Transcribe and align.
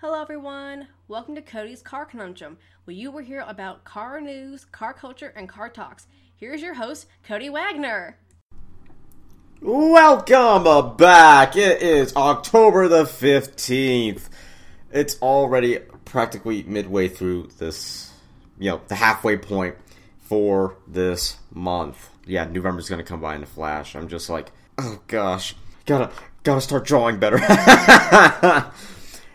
Hello, 0.00 0.22
everyone. 0.22 0.86
Welcome 1.08 1.34
to 1.34 1.42
Cody's 1.42 1.82
Car 1.82 2.06
Conundrum, 2.06 2.56
where 2.84 2.94
you 2.94 3.10
will 3.10 3.24
hear 3.24 3.44
about 3.48 3.82
car 3.82 4.20
news, 4.20 4.64
car 4.64 4.94
culture, 4.94 5.32
and 5.34 5.48
car 5.48 5.68
talks. 5.68 6.06
Here's 6.36 6.62
your 6.62 6.74
host, 6.74 7.08
Cody 7.24 7.48
Wagner. 7.48 8.16
Welcome 9.60 10.96
back. 10.96 11.56
It 11.56 11.82
is 11.82 12.14
October 12.14 12.86
the 12.86 13.02
15th. 13.02 14.28
It's 14.92 15.20
already 15.20 15.80
practically 16.04 16.62
midway 16.62 17.08
through 17.08 17.48
this, 17.58 18.12
you 18.56 18.70
know, 18.70 18.80
the 18.86 18.94
halfway 18.94 19.36
point 19.36 19.74
for 20.20 20.76
this 20.86 21.38
month. 21.52 22.08
Yeah, 22.24 22.44
November's 22.44 22.88
gonna 22.88 23.02
come 23.02 23.20
by 23.20 23.34
in 23.34 23.42
a 23.42 23.46
flash. 23.46 23.96
I'm 23.96 24.06
just 24.06 24.30
like, 24.30 24.52
oh 24.78 25.00
gosh, 25.08 25.56
gotta 25.86 26.12
gotta 26.44 26.60
start 26.60 26.86
drawing 26.86 27.18
better. 27.18 27.40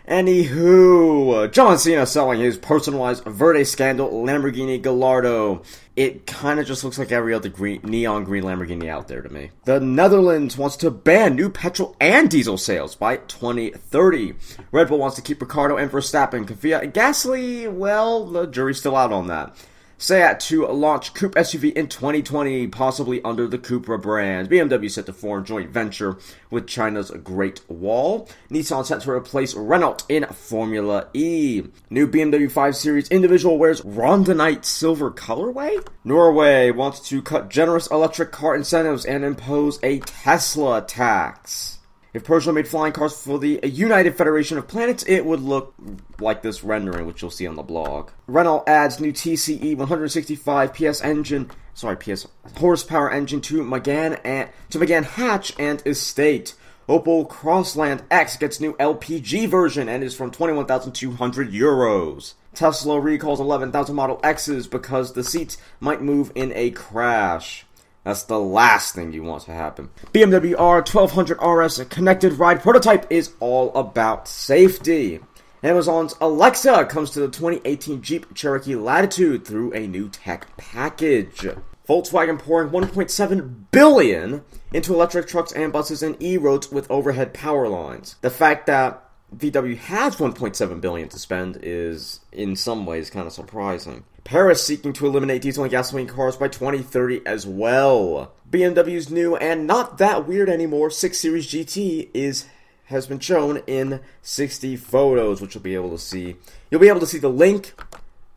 Anywho, 0.07 1.49
John 1.53 1.79
Cena 1.79 2.05
selling 2.05 2.41
his 2.41 2.57
personalized 2.57 3.23
Verde 3.23 3.63
Scandal 3.63 4.11
Lamborghini 4.11 4.81
Gallardo. 4.81 5.61
It 5.95 6.27
kind 6.27 6.59
of 6.59 6.65
just 6.65 6.83
looks 6.83 6.97
like 6.99 7.13
every 7.13 7.33
other 7.33 7.47
green, 7.47 7.79
neon 7.83 8.25
green 8.25 8.43
Lamborghini 8.43 8.89
out 8.89 9.07
there 9.07 9.21
to 9.21 9.29
me. 9.29 9.51
The 9.63 9.79
Netherlands 9.79 10.57
wants 10.57 10.75
to 10.77 10.91
ban 10.91 11.35
new 11.35 11.49
petrol 11.49 11.95
and 12.01 12.29
diesel 12.29 12.57
sales 12.57 12.95
by 12.95 13.17
2030. 13.17 14.33
Red 14.73 14.89
Bull 14.89 14.97
wants 14.97 15.15
to 15.15 15.21
keep 15.21 15.39
Ricciardo 15.39 15.77
and 15.77 15.89
Verstappen. 15.89 16.45
Kvyat 16.45 16.83
and 16.83 16.93
Gasly, 16.93 17.71
well, 17.71 18.25
the 18.25 18.45
jury's 18.45 18.79
still 18.79 18.97
out 18.97 19.13
on 19.13 19.27
that. 19.27 19.55
Seat 19.97 20.39
to 20.41 20.65
launch 20.67 21.13
coupe 21.13 21.35
SUV 21.35 21.73
in 21.73 21.87
2020, 21.87 22.67
possibly 22.67 23.21
under 23.23 23.47
the 23.47 23.57
Cupra 23.57 24.01
brand. 24.01 24.49
BMW 24.49 24.91
set 24.91 25.05
to 25.05 25.13
form 25.13 25.45
joint 25.45 25.69
venture 25.69 26.17
with 26.49 26.67
China's 26.67 27.11
Great 27.23 27.61
Wall. 27.69 28.27
Nissan 28.49 28.85
set 28.85 29.01
to 29.01 29.11
replace 29.11 29.53
Renault 29.55 29.97
in 30.09 30.25
Formula 30.25 31.07
E. 31.13 31.63
New 31.89 32.07
BMW 32.07 32.51
5 32.51 32.75
Series 32.75 33.07
individual 33.09 33.57
wears 33.57 33.81
Rhodonite 33.81 34.65
silver 34.65 35.11
colorway. 35.11 35.85
Norway 36.03 36.71
wants 36.71 37.07
to 37.09 37.21
cut 37.21 37.49
generous 37.49 37.87
electric 37.87 38.31
car 38.31 38.55
incentives 38.55 39.05
and 39.05 39.23
impose 39.23 39.79
a 39.83 39.99
Tesla 39.99 40.81
tax. 40.81 41.79
If 42.13 42.25
Peugeot 42.25 42.53
made 42.53 42.67
flying 42.67 42.93
cars 42.93 43.19
for 43.19 43.39
the 43.39 43.59
United 43.63 44.15
Federation 44.15 44.59
of 44.59 44.67
Planets, 44.67 45.03
it 45.07 45.25
would 45.25 45.39
look 45.39 45.73
like 46.19 46.43
this 46.43 46.63
rendering, 46.63 47.07
which 47.07 47.23
you'll 47.23 47.31
see 47.31 47.47
on 47.47 47.55
the 47.55 47.63
blog. 47.63 48.11
Renault 48.27 48.65
adds 48.67 48.99
new 48.99 49.11
TCE 49.11 49.75
165 49.75 50.73
PS 50.75 51.01
engine, 51.01 51.49
sorry, 51.73 51.97
PS 51.97 52.27
horsepower 52.57 53.11
engine 53.11 53.41
to 53.41 53.63
Megane 53.63 54.19
and 54.23 54.49
to 54.69 54.77
Megane 54.77 55.05
Hatch 55.05 55.53
and 55.57 55.81
Estate. 55.87 56.53
Opel 56.87 57.27
Crossland 57.27 58.03
X 58.11 58.37
gets 58.37 58.59
new 58.59 58.73
LPG 58.73 59.47
version 59.47 59.89
and 59.89 60.03
is 60.03 60.15
from 60.15 60.29
21,200 60.29 61.51
euros. 61.51 62.35
Tesla 62.53 62.99
recalls 62.99 63.39
11,000 63.39 63.95
Model 63.95 64.19
X's 64.23 64.67
because 64.67 65.13
the 65.13 65.23
seats 65.23 65.57
might 65.79 66.03
move 66.03 66.31
in 66.35 66.51
a 66.53 66.69
crash. 66.69 67.65
That's 68.03 68.23
the 68.23 68.39
last 68.39 68.95
thing 68.95 69.13
you 69.13 69.23
want 69.23 69.43
to 69.43 69.53
happen. 69.53 69.89
BMW 70.13 70.55
R1200 70.55 71.65
RS 71.65 71.83
connected 71.89 72.33
ride 72.33 72.61
prototype 72.61 73.07
is 73.09 73.33
all 73.39 73.73
about 73.75 74.27
safety. 74.27 75.19
Amazon's 75.63 76.13
Alexa 76.19 76.85
comes 76.85 77.11
to 77.11 77.21
the 77.21 77.27
2018 77.29 78.01
Jeep 78.01 78.33
Cherokee 78.35 78.75
Latitude 78.75 79.45
through 79.45 79.73
a 79.73 79.87
new 79.87 80.09
tech 80.09 80.47
package. 80.57 81.47
Volkswagen 81.87 82.37
pouring 82.39 82.69
1.7 82.69 83.71
billion 83.71 84.43
into 84.73 84.93
electric 84.93 85.27
trucks 85.27 85.53
and 85.53 85.71
buses 85.71 86.03
and 86.03 86.21
e-roads 86.21 86.71
with 86.71 86.89
overhead 86.91 87.33
power 87.33 87.69
lines. 87.69 88.15
The 88.21 88.29
fact 88.29 88.67
that 88.67 89.09
VW 89.35 89.77
has 89.77 90.17
1.7 90.17 90.81
billion 90.81 91.09
to 91.09 91.19
spend 91.19 91.59
is 91.61 92.19
in 92.31 92.55
some 92.55 92.85
ways 92.85 93.09
kind 93.09 93.27
of 93.27 93.33
surprising. 93.33 94.03
Paris 94.23 94.65
seeking 94.65 94.93
to 94.93 95.05
eliminate 95.05 95.41
diesel 95.41 95.63
and 95.63 95.71
gasoline 95.71 96.07
cars 96.07 96.37
by 96.37 96.47
2030 96.47 97.21
as 97.25 97.45
well. 97.45 98.33
BMW's 98.49 99.09
new 99.09 99.35
and 99.35 99.67
not 99.67 99.97
that 99.97 100.27
weird 100.27 100.49
anymore 100.49 100.89
6 100.89 101.17
Series 101.17 101.47
GT 101.47 102.09
is 102.13 102.45
has 102.85 103.07
been 103.07 103.19
shown 103.19 103.57
in 103.65 104.01
60 104.21 104.75
photos, 104.75 105.41
which 105.41 105.55
you'll 105.55 105.63
be 105.63 105.75
able 105.75 105.89
to 105.89 105.97
see. 105.97 106.35
You'll 106.69 106.81
be 106.81 106.89
able 106.89 106.99
to 106.99 107.07
see 107.07 107.17
the 107.17 107.29
link 107.29 107.73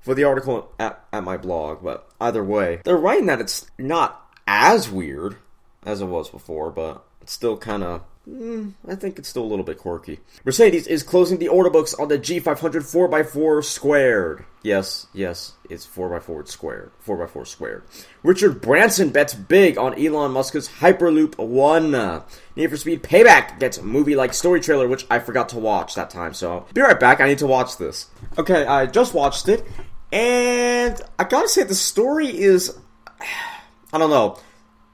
for 0.00 0.14
the 0.14 0.24
article 0.24 0.72
at, 0.78 1.04
at 1.12 1.24
my 1.24 1.36
blog, 1.36 1.82
but 1.82 2.08
either 2.20 2.42
way, 2.42 2.80
they're 2.84 2.96
writing 2.96 3.26
that 3.26 3.40
it's 3.40 3.68
not 3.76 4.30
as 4.46 4.88
weird 4.88 5.36
as 5.84 6.00
it 6.00 6.06
was 6.06 6.30
before, 6.30 6.70
but 6.70 7.04
it's 7.20 7.32
still 7.32 7.56
kind 7.56 7.82
of 7.82 8.02
Mm, 8.28 8.72
I 8.88 8.96
think 8.96 9.20
it's 9.20 9.28
still 9.28 9.44
a 9.44 9.46
little 9.46 9.64
bit 9.64 9.78
quirky. 9.78 10.18
Mercedes 10.44 10.88
is 10.88 11.04
closing 11.04 11.38
the 11.38 11.46
order 11.46 11.70
books 11.70 11.94
on 11.94 12.08
the 12.08 12.18
G500 12.18 12.58
4x4 12.58 13.62
squared. 13.62 14.44
Yes, 14.62 15.06
yes, 15.12 15.52
it's 15.70 15.86
4x4 15.86 16.48
squared. 16.48 16.90
4x4 17.06 17.46
squared. 17.46 17.84
Richard 18.24 18.60
Branson 18.60 19.10
bets 19.10 19.32
big 19.32 19.78
on 19.78 19.94
Elon 19.94 20.32
Musk's 20.32 20.68
Hyperloop 20.80 21.38
1. 21.38 22.22
Need 22.56 22.70
for 22.70 22.76
Speed 22.76 23.04
Payback 23.04 23.60
gets 23.60 23.78
a 23.78 23.84
movie 23.84 24.16
like 24.16 24.34
story 24.34 24.60
trailer, 24.60 24.88
which 24.88 25.06
I 25.08 25.20
forgot 25.20 25.50
to 25.50 25.58
watch 25.58 25.94
that 25.94 26.10
time, 26.10 26.34
so 26.34 26.66
be 26.74 26.80
right 26.80 26.98
back. 26.98 27.20
I 27.20 27.28
need 27.28 27.38
to 27.38 27.46
watch 27.46 27.76
this. 27.76 28.08
Okay, 28.36 28.66
I 28.66 28.86
just 28.86 29.14
watched 29.14 29.48
it, 29.48 29.64
and 30.10 31.00
I 31.16 31.24
gotta 31.24 31.48
say, 31.48 31.62
the 31.62 31.76
story 31.76 32.26
is. 32.26 32.76
I 33.92 33.98
don't 33.98 34.10
know 34.10 34.36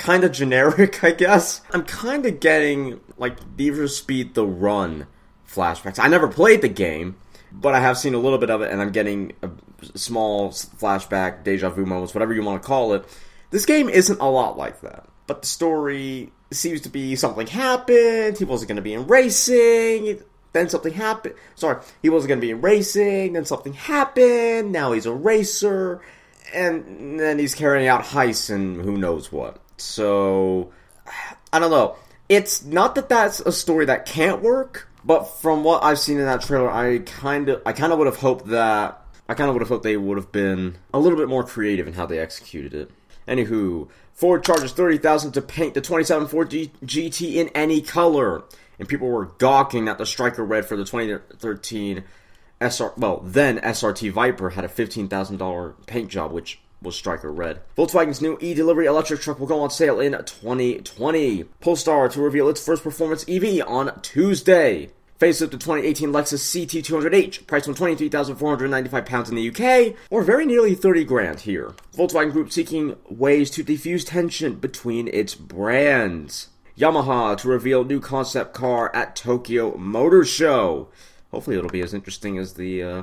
kind 0.03 0.25
of 0.25 0.33
generic, 0.33 1.05
I 1.05 1.13
guess. 1.13 1.61
I'm 1.71 1.85
kind 1.85 2.27
of 2.27 2.41
getting 2.41 3.01
like 3.17 3.39
Need 3.57 3.77
for 3.77 3.87
Speed 3.87 4.35
The 4.35 4.45
Run 4.45 5.07
flashbacks. 5.49 6.01
I 6.01 6.09
never 6.09 6.27
played 6.27 6.61
the 6.61 6.69
game, 6.69 7.15
but 7.53 7.73
I 7.75 7.81
have 7.81 7.97
seen 7.97 8.15
a 8.15 8.19
little 8.19 8.39
bit 8.39 8.51
of 8.51 8.63
it, 8.63 8.73
and 8.73 8.83
I'm 8.83 8.91
getting 8.91 9.33
a 9.43 9.51
small 9.97 10.51
flashback, 10.51 11.45
deja 11.45 11.71
vu 11.71 11.87
moments, 11.87 12.15
whatever 12.15 12.35
you 12.35 12.43
want 12.43 12.61
to 12.61 12.67
call 12.67 12.95
it. 12.95 13.05
This 13.51 13.65
game 13.65 13.89
isn't 13.89 14.21
a 14.21 14.29
lot 14.29 14.59
like 14.59 14.81
that, 14.81 15.09
but 15.29 15.43
the 15.43 15.49
story 15.49 16.33
seems 16.51 16.81
to 16.81 16.89
be 16.89 17.15
something 17.15 17.47
happened. 17.47 18.39
He 18.39 18.45
wasn't 18.45 18.71
going 18.71 18.77
to 18.77 18.83
be 18.83 18.95
in 18.95 19.07
racing. 19.07 20.21
Then 20.53 20.69
something 20.69 20.93
happened. 20.93 21.37
Sorry, 21.55 21.81
he 22.03 22.11
wasn't 22.11 22.31
going 22.31 22.41
to 22.41 22.47
be 22.47 22.51
in 22.51 22.61
racing. 22.61 23.35
Then 23.35 23.45
something 23.45 23.73
happened. 23.73 24.73
Now 24.73 24.93
he's 24.93 25.07
a 25.07 25.15
racer. 25.15 26.03
And 26.53 27.19
then 27.19 27.39
he's 27.39 27.55
carrying 27.55 27.89
out 27.89 28.03
heists 28.03 28.53
and 28.53 28.83
who 28.83 28.99
knows 28.99 29.31
what. 29.33 29.62
So, 29.83 30.73
I 31.53 31.59
don't 31.59 31.71
know. 31.71 31.97
It's 32.29 32.65
not 32.65 32.95
that 32.95 33.09
that's 33.09 33.41
a 33.41 33.53
story 33.53 33.85
that 33.87 34.07
can't 34.07 34.41
work, 34.41 34.89
but 35.05 35.25
from 35.25 35.65
what 35.65 35.83
I've 35.85 35.99
seen 35.99 36.19
in 36.19 36.25
that 36.25 36.43
trailer, 36.43 36.71
I 36.71 37.01
kind 37.01 37.49
of, 37.49 37.63
I 37.67 37.73
kind 37.73 37.93
of 37.93 37.99
would 37.99 38.07
have 38.07 38.17
hoped 38.17 38.47
that, 38.47 39.03
I 39.29 39.35
kind 39.35 39.49
of 39.49 39.55
would 39.55 39.61
have 39.61 39.69
hoped 39.69 39.83
they 39.83 39.97
would 39.97 40.17
have 40.17 40.33
been 40.33 40.77
a 40.95 40.99
little 40.99 41.19
bit 41.19 41.29
more 41.29 41.45
creative 41.45 41.87
in 41.87 41.95
how 41.95 42.07
they 42.07 42.19
executed 42.19 42.73
it. 42.75 42.91
Anywho, 43.29 43.89
Ford 44.15 44.45
charges 44.45 44.73
thirty 44.73 44.99
thousand 44.99 45.33
to 45.33 45.43
paint 45.43 45.75
the 45.75 45.81
27 45.81 46.29
Ford 46.29 46.51
G- 46.51 46.73
GT 46.85 47.35
in 47.35 47.49
any 47.49 47.81
color, 47.81 48.43
and 48.79 48.89
people 48.89 49.09
were 49.09 49.27
gawking 49.39 49.89
at 49.89 49.99
the 49.99 50.07
Stryker 50.07 50.45
Red 50.45 50.65
for 50.65 50.77
the 50.77 50.85
2013 50.85 52.05
SR. 52.61 52.93
Well, 52.97 53.21
then 53.25 53.59
SRT 53.59 54.11
Viper 54.13 54.51
had 54.51 54.65
a 54.65 54.69
fifteen 54.69 55.09
thousand 55.09 55.37
dollar 55.39 55.75
paint 55.87 56.09
job, 56.09 56.33
which 56.33 56.61
was 56.83 56.97
Stryker 56.97 57.33
Red. 57.33 57.61
Volkswagen's 57.77 58.21
new 58.21 58.39
e-Delivery 58.41 58.87
electric 58.87 59.21
truck 59.21 59.39
will 59.39 59.47
go 59.47 59.61
on 59.61 59.71
sale 59.71 60.01
in 60.01 60.13
2020. 60.13 61.45
Polestar 61.61 62.09
to 62.09 62.21
reveal 62.21 62.49
its 62.49 62.65
first 62.65 62.83
performance 62.83 63.25
EV 63.29 63.63
on 63.67 64.01
Tuesday. 64.03 64.91
Facelift 65.23 65.53
the 65.53 65.59
2018 65.59 66.11
Lexus 66.11 66.67
CT200H, 66.67 67.47
priced 67.47 67.67
from 67.67 67.77
£23,495 67.77 69.29
in 69.29 69.35
the 69.37 69.49
UK, 69.51 69.95
or 70.11 70.25
very 70.25 70.45
nearly 70.45 70.75
30 70.75 71.05
grand 71.05 71.41
here. 71.41 71.75
Volkswagen 71.97 72.33
Group 72.33 72.51
seeking 72.51 72.97
ways 73.09 73.49
to 73.51 73.63
diffuse 73.63 74.05
tension 74.05 74.57
between 74.57 75.07
its 75.07 75.37
brands. 75.37 76.49
Yamaha 76.77 77.37
to 77.37 77.47
reveal 77.47 77.85
new 77.85 78.01
concept 78.01 78.53
car 78.53 78.91
at 78.97 79.15
Tokyo 79.15 79.77
Motor 79.77 80.25
Show. 80.25 80.89
Hopefully 81.31 81.57
it'll 81.57 81.71
be 81.71 81.83
as 81.83 81.95
interesting 81.95 82.37
as 82.37 82.55
the 82.55 82.83
uh, 82.83 83.03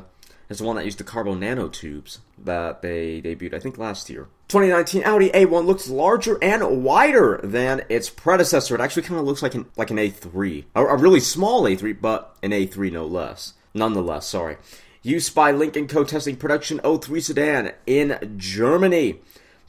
is 0.49 0.57
the 0.57 0.63
one 0.63 0.75
that 0.75 0.85
used 0.85 0.97
the 0.97 1.03
carbon 1.03 1.39
nanotubes 1.39 2.17
that 2.37 2.81
they 2.81 3.21
debuted, 3.21 3.53
I 3.53 3.59
think, 3.59 3.77
last 3.77 4.09
year. 4.09 4.27
2019 4.49 5.03
Audi 5.03 5.29
A1 5.29 5.65
looks 5.65 5.89
larger 5.89 6.39
and 6.41 6.83
wider 6.83 7.39
than 7.43 7.83
its 7.87 8.09
predecessor. 8.09 8.73
It 8.73 8.81
actually 8.81 9.03
kind 9.03 9.19
of 9.19 9.25
looks 9.27 9.43
like 9.43 9.53
an 9.53 9.67
like 9.77 9.91
an 9.91 9.97
A3, 9.97 10.65
a, 10.75 10.85
a 10.85 10.97
really 10.97 11.19
small 11.19 11.63
A3, 11.63 12.01
but 12.01 12.35
an 12.41 12.49
A3 12.51 12.91
no 12.91 13.05
less. 13.05 13.53
Nonetheless, 13.75 14.25
sorry. 14.25 14.57
Used 15.03 15.33
by 15.35 15.51
Lynk 15.51 15.77
& 15.87 15.89
Co. 15.89 16.03
testing 16.03 16.35
production 16.35 16.79
03 16.79 17.21
sedan 17.21 17.73
in 17.85 18.35
Germany. 18.37 19.19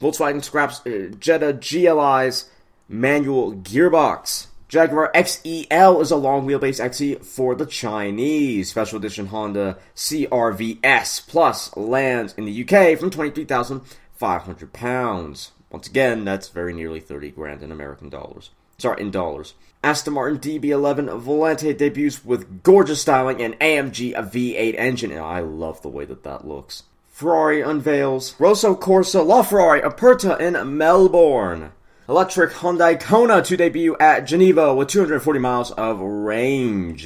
Volkswagen 0.01 0.43
scraps 0.43 0.85
uh, 0.85 1.11
Jetta 1.19 1.53
GLI's 1.53 2.49
manual 2.89 3.53
gearbox. 3.53 4.47
Jaguar 4.71 5.11
XEL 5.13 6.01
is 6.01 6.09
a 6.11 6.15
long 6.15 6.47
wheelbase 6.47 6.79
XE 6.79 7.25
for 7.25 7.55
the 7.55 7.65
Chinese. 7.65 8.69
Special 8.69 8.99
edition 8.99 9.25
Honda 9.25 9.77
CRVS 9.97 11.27
Plus 11.27 11.75
lands 11.75 12.33
in 12.37 12.45
the 12.45 12.63
UK 12.63 12.97
from 12.97 13.11
£23,500. 13.11 15.49
Once 15.71 15.87
again, 15.87 16.23
that's 16.23 16.47
very 16.47 16.73
nearly 16.73 17.01
30 17.01 17.31
grand 17.31 17.61
in 17.61 17.69
American 17.69 18.07
dollars. 18.07 18.51
Sorry, 18.77 19.01
in 19.01 19.11
dollars. 19.11 19.55
Aston 19.83 20.13
Martin 20.13 20.39
DB11 20.39 21.21
Volante 21.21 21.77
debuts 21.77 22.23
with 22.23 22.63
gorgeous 22.63 23.01
styling 23.01 23.41
and 23.41 23.59
AMG 23.59 24.13
V8 24.13 24.75
engine, 24.77 25.11
and 25.11 25.19
I 25.19 25.41
love 25.41 25.81
the 25.81 25.89
way 25.89 26.05
that 26.05 26.23
that 26.23 26.47
looks. 26.47 26.83
Ferrari 27.09 27.59
unveils 27.59 28.39
Rosso 28.39 28.73
Corsa 28.75 29.21
LaFerrari 29.21 29.83
Aperta 29.83 30.37
in 30.37 30.77
Melbourne. 30.77 31.73
Electric 32.11 32.51
Hyundai 32.51 32.99
Kona 32.99 33.41
to 33.41 33.55
debut 33.55 33.95
at 33.97 34.25
Geneva 34.25 34.75
with 34.75 34.89
240 34.89 35.39
miles 35.39 35.71
of 35.71 36.01
range. 36.01 37.05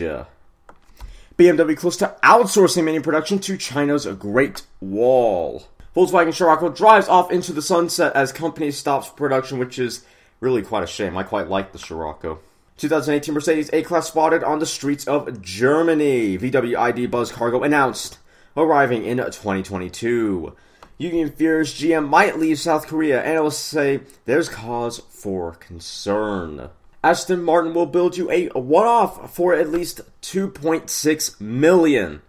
BMW 1.38 1.78
close 1.78 1.96
to 1.98 2.16
outsourcing 2.24 2.86
mini 2.86 3.00
production 3.00 3.38
to 3.38 3.56
China's 3.56 4.08
Great 4.08 4.64
Wall. 4.82 5.68
Volkswagen 5.96 6.34
Scirocco 6.34 6.70
drives 6.70 7.08
off 7.08 7.30
into 7.32 7.54
the 7.54 7.62
sunset 7.62 8.14
as 8.16 8.32
company 8.32 8.72
stops 8.72 9.08
production, 9.08 9.60
which 9.60 9.78
is 9.78 10.04
really 10.40 10.64
quite 10.64 10.82
a 10.82 10.88
shame. 10.88 11.16
I 11.16 11.22
quite 11.22 11.50
like 11.50 11.72
the 11.72 11.78
Scirocco. 11.78 12.40
2018 12.78 13.32
Mercedes 13.32 13.70
A-Class 13.74 14.08
spotted 14.08 14.44
on 14.44 14.58
the 14.58 14.66
streets 14.66 15.06
of 15.08 15.40
Germany. 15.40 16.36
VW 16.36 16.76
ID 16.76 17.06
Buzz 17.06 17.32
Cargo 17.32 17.62
announced, 17.62 18.18
arriving 18.58 19.06
in 19.06 19.18
2022. 19.18 20.56
Union 20.98 21.30
fears 21.30 21.74
GM 21.74 22.08
might 22.08 22.40
leave 22.40 22.58
South 22.58 22.88
Korea. 22.88 23.22
Analysts 23.22 23.58
say 23.58 24.00
there's 24.24 24.48
cause 24.48 25.00
for 25.10 25.54
concern. 25.54 26.70
Aston 27.04 27.44
Martin 27.44 27.74
will 27.74 27.86
build 27.86 28.18
you 28.18 28.32
a 28.32 28.48
one-off 28.50 29.36
for 29.36 29.54
at 29.54 29.70
least 29.70 30.02
2.6 30.22 31.42
million, 31.42 32.22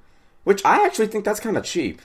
which 0.44 0.64
I 0.64 0.84
actually 0.84 1.06
think 1.06 1.24
that's 1.24 1.40
kind 1.40 1.56
of 1.56 1.64
cheap. 1.64 2.02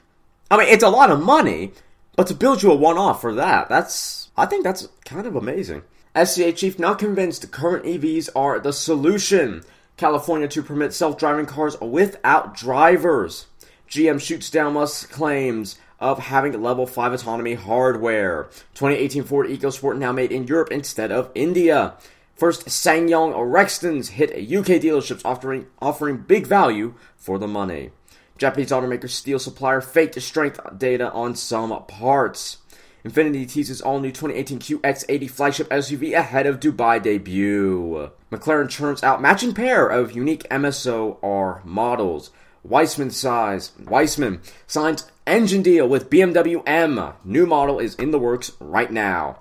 I 0.52 0.58
mean, 0.58 0.68
it's 0.68 0.84
a 0.84 0.90
lot 0.90 1.10
of 1.10 1.24
money, 1.24 1.72
but 2.16 2.28
to 2.28 2.36
build 2.36 2.62
you 2.62 2.72
a 2.72 2.76
one-off 2.76 3.22
for 3.22 3.34
that, 3.34 3.68
that's 3.68 4.30
I 4.38 4.46
think 4.46 4.64
that's 4.64 4.88
kind 5.04 5.26
of 5.26 5.36
amazing. 5.36 5.82
SCA 6.16 6.52
chief 6.54 6.78
not 6.78 7.00
convinced 7.00 7.52
current 7.52 7.86
EVs 7.86 8.30
are 8.36 8.60
the 8.60 8.74
solution. 8.74 9.64
California 9.98 10.48
to 10.48 10.64
permit 10.64 10.94
self-driving 10.94 11.46
cars 11.46 11.80
without 11.82 12.56
drivers. 12.56 13.48
GM 13.90 14.22
shoots 14.22 14.50
down 14.50 14.74
Musk's 14.74 15.06
claims 15.06 15.78
of 16.02 16.20
having 16.20 16.62
level 16.62 16.86
5 16.86 17.14
autonomy 17.14 17.54
hardware. 17.54 18.50
2018 18.74 19.24
Ford 19.24 19.48
EcoSport 19.48 19.98
now 19.98 20.12
made 20.12 20.32
in 20.32 20.48
Europe 20.48 20.72
instead 20.72 21.12
of 21.12 21.32
India. 21.34 21.94
First 22.36 22.66
SsangYong 22.66 23.34
Rextons 23.52 24.10
hit 24.10 24.32
UK 24.32 24.82
dealerships 24.82 25.22
offering 25.24 25.68
offering 25.80 26.18
big 26.18 26.48
value 26.48 26.96
for 27.16 27.38
the 27.38 27.48
money. 27.48 27.92
Japanese 28.38 28.72
automaker 28.72 29.08
steel 29.08 29.38
supplier 29.38 29.80
faked 29.80 30.20
strength 30.20 30.60
data 30.76 31.12
on 31.12 31.36
some 31.36 31.70
parts. 31.86 32.58
Infiniti 33.06 33.48
teases 33.48 33.82
all 33.82 34.00
new 34.00 34.12
2018 34.12 34.60
QX80 34.60 35.30
flagship 35.30 35.70
SUV 35.70 36.14
ahead 36.14 36.48
of 36.48 36.60
Dubai 36.60 37.02
debut. 37.02 38.10
McLaren 38.32 38.70
churns 38.70 39.04
out 39.04 39.22
matching 39.22 39.54
pair 39.54 39.88
of 39.88 40.12
unique 40.12 40.44
MSOR 40.50 41.64
models. 41.66 42.32
Wiesmann 42.68 43.12
size. 43.12 43.72
Wiesmann 43.82 44.40
signs 44.68 45.10
engine 45.26 45.62
deal 45.62 45.88
with 45.88 46.10
BMW 46.10 46.62
M. 46.66 47.14
New 47.24 47.46
model 47.46 47.80
is 47.80 47.96
in 47.96 48.12
the 48.12 48.20
works 48.20 48.52
right 48.60 48.92
now. 48.92 49.40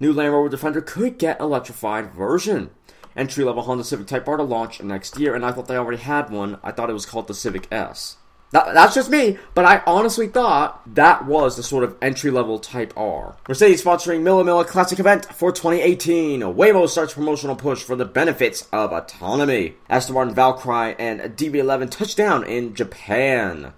New 0.00 0.12
Land 0.12 0.32
Rover 0.32 0.48
Defender 0.48 0.80
could 0.80 1.18
get 1.18 1.40
electrified 1.40 2.12
version. 2.12 2.70
Entry 3.16 3.44
level 3.44 3.62
Honda 3.62 3.84
Civic 3.84 4.06
Type 4.06 4.28
R 4.28 4.36
to 4.36 4.42
launch 4.42 4.82
next 4.82 5.18
year, 5.18 5.34
and 5.34 5.44
I 5.44 5.52
thought 5.52 5.68
they 5.68 5.76
already 5.76 6.02
had 6.02 6.28
one. 6.28 6.58
I 6.62 6.70
thought 6.70 6.90
it 6.90 6.94
was 6.94 7.06
called 7.06 7.28
the 7.28 7.34
Civic 7.34 7.66
S. 7.72 8.16
That, 8.56 8.72
that's 8.72 8.94
just 8.94 9.10
me, 9.10 9.36
but 9.52 9.66
I 9.66 9.82
honestly 9.86 10.28
thought 10.28 10.80
that 10.94 11.26
was 11.26 11.56
the 11.56 11.62
sort 11.62 11.84
of 11.84 11.94
entry 12.00 12.30
level 12.30 12.58
Type 12.58 12.90
R. 12.96 13.36
Mercedes 13.46 13.84
sponsoring 13.84 14.22
Mille 14.22 14.42
Miglia 14.42 14.66
Classic 14.66 14.98
event 14.98 15.26
for 15.26 15.52
2018. 15.52 16.40
Waymo 16.40 16.88
starts 16.88 17.12
promotional 17.12 17.54
push 17.54 17.82
for 17.82 17.96
the 17.96 18.06
benefits 18.06 18.66
of 18.72 18.92
autonomy. 18.92 19.74
Aston 19.90 20.14
Martin 20.14 20.34
Valkyrie 20.34 20.96
and 20.98 21.20
DB11 21.36 21.90
touchdown 21.90 22.44
in 22.44 22.74
Japan. 22.74 23.74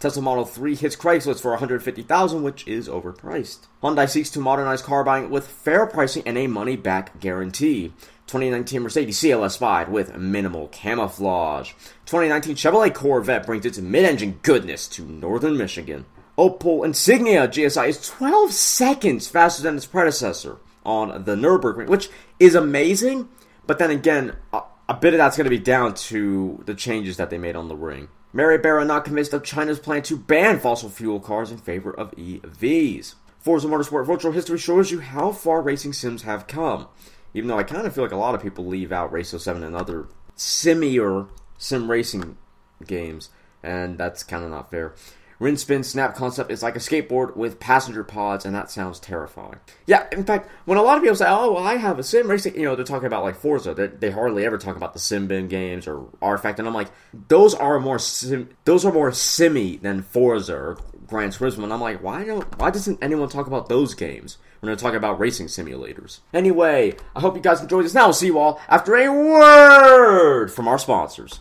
Tesla 0.00 0.22
Model 0.22 0.46
3 0.46 0.76
hits 0.76 0.96
Craigslist 0.96 1.42
for 1.42 1.50
150,000, 1.50 2.42
which 2.42 2.66
is 2.66 2.88
overpriced. 2.88 3.66
Hyundai 3.82 4.08
seeks 4.08 4.30
to 4.30 4.40
modernize 4.40 4.80
car 4.80 5.04
buying 5.04 5.28
with 5.28 5.46
fair 5.46 5.86
pricing 5.86 6.22
and 6.24 6.38
a 6.38 6.46
money 6.46 6.74
back 6.74 7.20
guarantee. 7.20 7.92
2019 8.26 8.80
Mercedes 8.80 9.20
CLS 9.20 9.58
5 9.58 9.90
with 9.90 10.16
minimal 10.16 10.68
camouflage. 10.68 11.72
2019 12.06 12.56
Chevrolet 12.56 12.94
Corvette 12.94 13.44
brings 13.44 13.66
its 13.66 13.78
mid-engine 13.78 14.38
goodness 14.40 14.88
to 14.88 15.04
northern 15.04 15.58
Michigan. 15.58 16.06
Opel 16.38 16.82
Insignia 16.82 17.46
GSI 17.46 17.88
is 17.88 18.08
12 18.08 18.52
seconds 18.52 19.28
faster 19.28 19.62
than 19.62 19.76
its 19.76 19.84
predecessor 19.84 20.56
on 20.82 21.24
the 21.24 21.34
Nürburgring, 21.34 21.88
which 21.88 22.08
is 22.38 22.54
amazing, 22.54 23.28
but 23.66 23.78
then 23.78 23.90
again, 23.90 24.34
a, 24.54 24.62
a 24.88 24.94
bit 24.94 25.12
of 25.12 25.18
that's 25.18 25.36
going 25.36 25.44
to 25.44 25.50
be 25.50 25.58
down 25.58 25.92
to 25.92 26.62
the 26.64 26.74
changes 26.74 27.18
that 27.18 27.28
they 27.28 27.36
made 27.36 27.54
on 27.54 27.68
the 27.68 27.76
ring. 27.76 28.08
Mary 28.32 28.58
Barra 28.58 28.84
not 28.84 29.04
convinced 29.04 29.32
of 29.32 29.42
China's 29.42 29.78
plan 29.78 30.02
to 30.02 30.16
ban 30.16 30.58
fossil 30.60 30.88
fuel 30.88 31.20
cars 31.20 31.50
in 31.50 31.58
favor 31.58 31.92
of 31.92 32.12
EVs. 32.12 33.14
Forza 33.38 33.66
Motorsport 33.66 34.06
Virtual 34.06 34.32
History 34.32 34.58
shows 34.58 34.90
you 34.90 35.00
how 35.00 35.32
far 35.32 35.62
racing 35.62 35.92
sims 35.92 36.22
have 36.22 36.46
come 36.46 36.86
even 37.34 37.48
though 37.48 37.58
I 37.58 37.62
kind 37.62 37.86
of 37.86 37.94
feel 37.94 38.04
like 38.04 38.12
a 38.12 38.16
lot 38.16 38.34
of 38.34 38.42
people 38.42 38.66
leave 38.66 38.92
out 38.92 39.12
Race 39.12 39.30
07 39.30 39.62
and 39.62 39.76
other 39.76 40.08
similar 40.34 41.26
sim 41.58 41.90
racing 41.90 42.36
games, 42.86 43.30
and 43.62 43.98
that's 43.98 44.22
kind 44.22 44.44
of 44.44 44.50
not 44.50 44.70
fair. 44.70 44.94
Rinspeed 45.40 45.86
Snap 45.86 46.14
concept 46.14 46.50
is 46.50 46.62
like 46.62 46.76
a 46.76 46.80
skateboard 46.80 47.34
with 47.34 47.58
passenger 47.58 48.04
pods, 48.04 48.44
and 48.44 48.54
that 48.54 48.70
sounds 48.70 49.00
terrifying. 49.00 49.58
Yeah, 49.86 50.06
in 50.12 50.24
fact, 50.24 50.50
when 50.66 50.76
a 50.76 50.82
lot 50.82 50.98
of 50.98 51.02
people 51.02 51.16
say, 51.16 51.26
"Oh, 51.26 51.52
well, 51.52 51.64
I 51.64 51.76
have 51.76 51.98
a 51.98 52.02
sim 52.02 52.28
racing," 52.30 52.56
you 52.56 52.64
know, 52.64 52.76
they're 52.76 52.84
talking 52.84 53.06
about 53.06 53.24
like 53.24 53.36
Forza. 53.36 53.72
They, 53.72 53.86
they 53.86 54.10
hardly 54.10 54.44
ever 54.44 54.58
talk 54.58 54.76
about 54.76 54.92
the 54.92 54.98
Simbin 54.98 55.48
games 55.48 55.88
or 55.88 56.00
rFactor, 56.20 56.58
and 56.58 56.68
I'm 56.68 56.74
like, 56.74 56.90
those 57.28 57.54
are 57.54 57.80
more 57.80 57.98
sim, 57.98 58.50
those 58.64 58.84
are 58.84 58.92
more 58.92 59.12
simmy 59.12 59.78
than 59.78 60.02
Forza 60.02 60.54
or 60.54 60.78
Gran 61.06 61.30
Turismo. 61.30 61.64
And 61.64 61.72
I'm 61.72 61.80
like, 61.80 62.02
why 62.02 62.24
don't 62.24 62.58
why 62.58 62.70
doesn't 62.70 63.02
anyone 63.02 63.28
talk 63.30 63.46
about 63.46 63.68
those 63.68 63.94
games? 63.94 64.36
When 64.60 64.68
we're 64.68 64.76
going 64.76 64.78
to 64.78 64.84
talk 64.84 64.94
about 64.94 65.18
racing 65.18 65.46
simulators. 65.46 66.20
Anyway, 66.34 66.94
I 67.16 67.20
hope 67.20 67.34
you 67.34 67.40
guys 67.40 67.62
enjoyed 67.62 67.86
this. 67.86 67.94
Now 67.94 68.04
we'll 68.04 68.12
see 68.12 68.26
you 68.26 68.38
all 68.38 68.60
after 68.68 68.94
a 68.94 69.08
word 69.10 70.48
from 70.48 70.68
our 70.68 70.78
sponsors. 70.78 71.40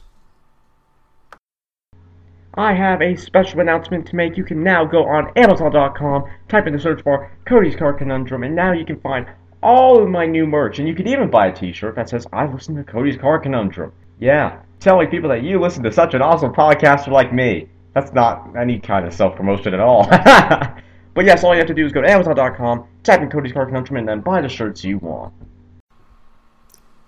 I 2.53 2.73
have 2.73 3.01
a 3.01 3.15
special 3.15 3.59
announcement 3.59 4.07
to 4.07 4.15
make. 4.15 4.37
You 4.37 4.43
can 4.43 4.63
now 4.63 4.85
go 4.85 5.05
on 5.05 5.31
Amazon.com, 5.35 6.23
type 6.47 6.67
in 6.67 6.73
the 6.73 6.79
search 6.79 7.03
bar 7.03 7.31
Cody's 7.45 7.75
Car 7.75 7.93
Conundrum, 7.93 8.43
and 8.43 8.55
now 8.55 8.71
you 8.71 8.85
can 8.85 8.99
find 8.99 9.27
all 9.61 10.01
of 10.01 10.09
my 10.09 10.25
new 10.25 10.47
merch. 10.47 10.79
And 10.79 10.87
you 10.87 10.95
can 10.95 11.07
even 11.07 11.29
buy 11.29 11.47
a 11.47 11.53
t 11.53 11.71
shirt 11.71 11.95
that 11.95 12.09
says, 12.09 12.25
I 12.33 12.45
listen 12.45 12.75
to 12.75 12.83
Cody's 12.83 13.17
Car 13.17 13.39
Conundrum. 13.39 13.91
Yeah, 14.19 14.59
telling 14.79 15.09
people 15.09 15.29
that 15.29 15.43
you 15.43 15.59
listen 15.59 15.83
to 15.83 15.91
such 15.91 16.13
an 16.13 16.21
awesome 16.21 16.53
podcaster 16.53 17.09
like 17.09 17.33
me. 17.33 17.69
That's 17.93 18.13
not 18.13 18.55
any 18.57 18.79
kind 18.79 19.05
of 19.05 19.13
self 19.13 19.35
promotion 19.35 19.73
at 19.73 19.79
all. 19.79 20.09
But 21.19 21.25
yes, 21.25 21.43
all 21.43 21.53
you 21.53 21.57
have 21.57 21.67
to 21.67 21.73
do 21.73 21.85
is 21.85 21.91
go 21.91 22.01
to 22.01 22.09
Amazon.com, 22.09 22.87
type 23.03 23.21
in 23.21 23.29
Cody's 23.29 23.51
Car 23.51 23.65
Conundrum, 23.65 23.97
and 23.97 24.07
then 24.07 24.21
buy 24.21 24.39
the 24.39 24.47
shirts 24.47 24.85
you 24.85 24.99
want. 24.99 25.33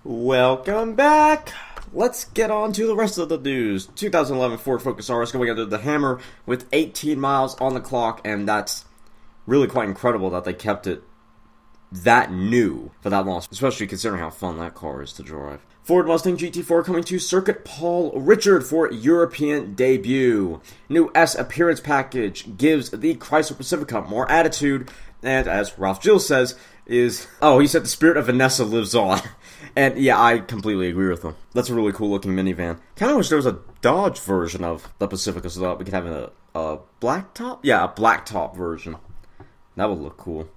Welcome 0.04 0.96
back. 0.96 1.54
Let's 1.94 2.24
get 2.24 2.50
on 2.50 2.72
to 2.74 2.88
the 2.88 2.96
rest 2.96 3.18
of 3.18 3.28
the 3.28 3.38
news. 3.38 3.88
2011 3.88 4.60
Ford 4.60 4.82
Focus 4.82 5.10
RS 5.10 5.34
going 5.34 5.50
under 5.50 5.66
the 5.66 5.80
hammer 5.80 6.22
with 6.46 6.66
18 6.72 7.20
miles 7.20 7.60
on 7.60 7.74
the 7.74 7.82
clock, 7.82 8.22
and 8.24 8.48
that's 8.48 8.86
really 9.46 9.68
quite 9.68 9.90
incredible 9.90 10.30
that 10.30 10.46
they 10.46 10.54
kept 10.54 10.88
it 10.88 11.04
that 11.92 12.32
new 12.32 12.92
for 13.02 13.10
that 13.10 13.26
long, 13.26 13.44
especially 13.52 13.88
considering 13.88 14.22
how 14.22 14.30
fun 14.30 14.58
that 14.58 14.74
car 14.74 15.02
is 15.02 15.12
to 15.14 15.24
drive. 15.24 15.66
Ford 15.84 16.08
Mustang 16.08 16.38
GT4 16.38 16.86
coming 16.86 17.04
to 17.04 17.20
Circuit 17.20 17.66
Paul 17.66 18.14
Ricard 18.14 18.64
for 18.64 18.90
European 18.90 19.74
debut. 19.74 20.62
New 20.88 21.12
S 21.14 21.36
appearance 21.36 21.82
package 21.82 22.56
gives 22.56 22.92
the 22.92 23.16
Chrysler 23.16 23.58
Pacifica 23.58 24.02
more 24.02 24.30
attitude, 24.32 24.90
and 25.22 25.48
as 25.48 25.78
Ralph 25.78 26.02
Jill 26.02 26.20
says, 26.20 26.56
is 26.86 27.28
oh 27.42 27.60
he 27.60 27.68
said 27.68 27.84
the 27.84 27.90
spirit 27.90 28.18
of 28.18 28.28
Vanessa 28.28 28.64
lives 28.64 28.96
on, 28.96 29.22
and 29.76 29.98
yeah 29.98 30.22
I 30.22 30.40
completely 30.40 30.90
agree 30.90 31.10
with 31.10 31.22
them. 31.22 31.36
That's 31.54 31.70
a 31.70 31.76
really 31.76 31.92
cool 31.92 32.10
looking 32.10 32.34
minivan. 32.34 32.80
Kind 32.96 33.12
of 33.12 33.18
wish 33.18 33.30
there 33.30 33.38
was 33.38 33.46
a 33.46 33.60
Dodge 33.82 34.20
version 34.20 34.64
of 34.64 34.88
the 35.00 35.08
Pacifica 35.08 35.50
so 35.50 35.62
that 35.62 35.80
we 35.80 35.86
could 35.86 35.94
have 35.94 36.06
a, 36.06 36.32
a 36.54 36.80
black 37.00 37.34
top. 37.34 37.66
Yeah, 37.66 37.84
a 37.84 37.88
black 37.88 38.26
top 38.26 38.56
version. 38.56 38.98
That 39.76 39.90
would 39.90 40.00
look 40.00 40.18
cool. 40.18 40.50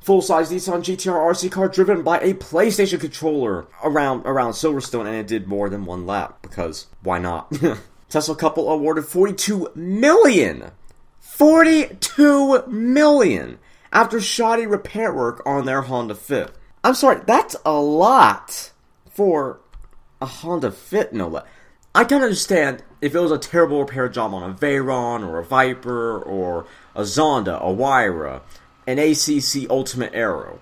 Full-size 0.00 0.50
Nissan 0.50 0.80
GTR 0.80 1.12
RC 1.12 1.50
car 1.50 1.68
driven 1.68 2.02
by 2.02 2.18
a 2.20 2.34
PlayStation 2.34 3.00
controller 3.00 3.66
around 3.82 4.22
around 4.24 4.52
Silverstone, 4.52 5.06
and 5.06 5.16
it 5.16 5.26
did 5.26 5.48
more 5.48 5.68
than 5.68 5.84
one 5.84 6.06
lap 6.06 6.38
because 6.40 6.86
why 7.02 7.18
not? 7.18 7.52
Tesla 8.08 8.34
couple 8.34 8.70
awarded 8.70 9.04
42 9.04 9.72
million, 9.74 10.70
42 11.20 12.66
million 12.66 13.58
after 13.92 14.20
shoddy 14.20 14.66
repair 14.66 15.12
work 15.12 15.42
on 15.44 15.66
their 15.66 15.82
Honda 15.82 16.14
Fit. 16.14 16.52
I'm 16.84 16.94
sorry, 16.94 17.20
that's 17.26 17.56
a 17.64 17.72
lot 17.72 18.72
for 19.10 19.60
a 20.20 20.26
Honda 20.26 20.70
Fit, 20.70 21.12
no 21.12 21.28
less. 21.28 21.44
I 21.94 22.04
can 22.04 22.22
understand 22.22 22.82
if 23.00 23.14
it 23.14 23.20
was 23.20 23.32
a 23.32 23.38
terrible 23.38 23.80
repair 23.80 24.08
job 24.08 24.34
on 24.34 24.50
a 24.50 24.54
Veyron 24.54 25.26
or 25.26 25.38
a 25.38 25.44
Viper 25.44 26.18
or 26.18 26.66
a 26.94 27.02
Zonda, 27.02 27.56
a 27.60 27.74
Huayra, 27.74 28.42
an 28.86 28.98
ACC 28.98 29.68
Ultimate 29.70 30.14
Aero. 30.14 30.60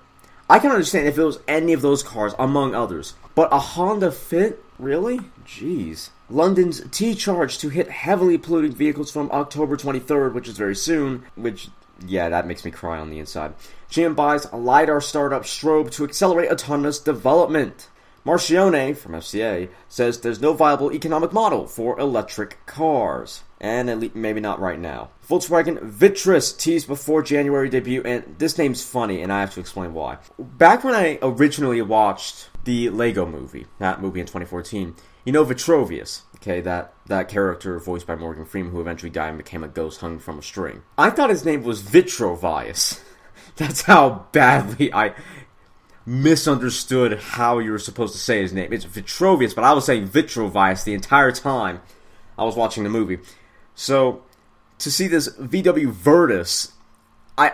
I 0.48 0.58
can 0.58 0.70
understand 0.70 1.08
if 1.08 1.18
it 1.18 1.24
was 1.24 1.40
any 1.48 1.72
of 1.72 1.82
those 1.82 2.02
cars, 2.02 2.32
among 2.38 2.74
others. 2.74 3.14
But 3.34 3.52
a 3.52 3.58
Honda 3.58 4.12
Fit? 4.12 4.62
Really? 4.78 5.20
Jeez. 5.44 6.10
London's 6.30 6.82
T 6.90 7.14
charge 7.14 7.58
to 7.58 7.68
hit 7.68 7.90
heavily 7.90 8.38
polluting 8.38 8.72
vehicles 8.72 9.10
from 9.10 9.30
October 9.30 9.76
23rd, 9.76 10.34
which 10.34 10.48
is 10.48 10.56
very 10.56 10.76
soon, 10.76 11.24
which, 11.34 11.68
yeah, 12.06 12.28
that 12.28 12.46
makes 12.46 12.64
me 12.64 12.70
cry 12.70 12.98
on 12.98 13.10
the 13.10 13.18
inside. 13.18 13.54
GM 13.90 14.16
buys 14.16 14.46
a 14.46 14.56
LiDAR 14.56 15.00
startup 15.00 15.42
Strobe 15.42 15.90
to 15.92 16.04
accelerate 16.04 16.50
autonomous 16.50 16.98
development. 16.98 17.88
Marchionne 18.26 18.96
from 18.96 19.12
FCA 19.12 19.68
says 19.88 20.20
there's 20.20 20.40
no 20.40 20.52
viable 20.52 20.92
economic 20.92 21.32
model 21.32 21.68
for 21.68 21.98
electric 22.00 22.64
cars. 22.66 23.44
And 23.60 23.88
at 23.88 24.00
least 24.00 24.16
maybe 24.16 24.40
not 24.40 24.60
right 24.60 24.78
now. 24.78 25.10
Volkswagen 25.26 25.80
Virtus 25.80 26.52
teased 26.52 26.86
before 26.86 27.22
January 27.22 27.70
debut, 27.70 28.02
and 28.04 28.36
this 28.38 28.58
name's 28.58 28.84
funny, 28.84 29.22
and 29.22 29.32
I 29.32 29.40
have 29.40 29.54
to 29.54 29.60
explain 29.60 29.94
why. 29.94 30.18
Back 30.38 30.84
when 30.84 30.94
I 30.94 31.18
originally 31.22 31.80
watched 31.80 32.50
the 32.64 32.90
Lego 32.90 33.24
movie, 33.24 33.66
that 33.78 34.02
movie 34.02 34.20
in 34.20 34.26
2014, 34.26 34.94
you 35.24 35.32
know 35.32 35.44
Vitrovius, 35.44 36.20
okay, 36.46 36.60
that, 36.60 36.92
that 37.06 37.28
character 37.28 37.78
voiced 37.78 38.06
by 38.06 38.14
Morgan 38.14 38.44
Freeman 38.44 38.72
who 38.72 38.80
eventually 38.80 39.10
died 39.10 39.30
and 39.30 39.38
became 39.38 39.64
a 39.64 39.68
ghost 39.68 40.00
hung 40.00 40.18
from 40.18 40.38
a 40.38 40.42
string. 40.42 40.82
I 40.96 41.10
thought 41.10 41.30
his 41.30 41.44
name 41.44 41.64
was 41.64 41.82
Vitrovius. 41.82 43.02
That's 43.56 43.82
how 43.82 44.26
badly 44.32 44.92
I 44.92 45.14
misunderstood 46.04 47.18
how 47.18 47.58
you 47.58 47.72
were 47.72 47.78
supposed 47.78 48.12
to 48.12 48.20
say 48.20 48.42
his 48.42 48.52
name. 48.52 48.72
It's 48.72 48.84
Vitrovius, 48.84 49.54
but 49.54 49.64
I 49.64 49.72
was 49.72 49.84
saying 49.84 50.08
Vitrovius 50.08 50.84
the 50.84 50.94
entire 50.94 51.32
time 51.32 51.80
I 52.38 52.44
was 52.44 52.54
watching 52.54 52.84
the 52.84 52.90
movie. 52.90 53.18
So 53.74 54.22
to 54.78 54.90
see 54.90 55.08
this 55.08 55.28
VW 55.36 55.90
Virtus, 55.90 56.72
I 57.36 57.52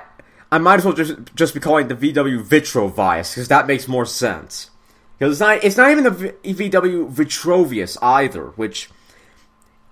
I 0.50 0.58
might 0.58 0.80
as 0.80 0.84
well 0.84 0.94
just 0.94 1.14
just 1.34 1.54
be 1.54 1.60
calling 1.60 1.86
it 1.86 1.98
the 1.98 2.12
VW 2.12 2.44
Vitrovius 2.44 3.34
because 3.34 3.48
that 3.48 3.66
makes 3.66 3.88
more 3.88 4.04
sense. 4.04 4.70
Because 5.22 5.34
it's 5.34 5.40
not 5.40 5.62
it's 5.62 5.76
not 5.76 5.90
even 5.92 6.02
the 6.02 6.10
VW 6.42 7.08
Vitrovius 7.08 7.96
either, 8.02 8.46
which 8.56 8.90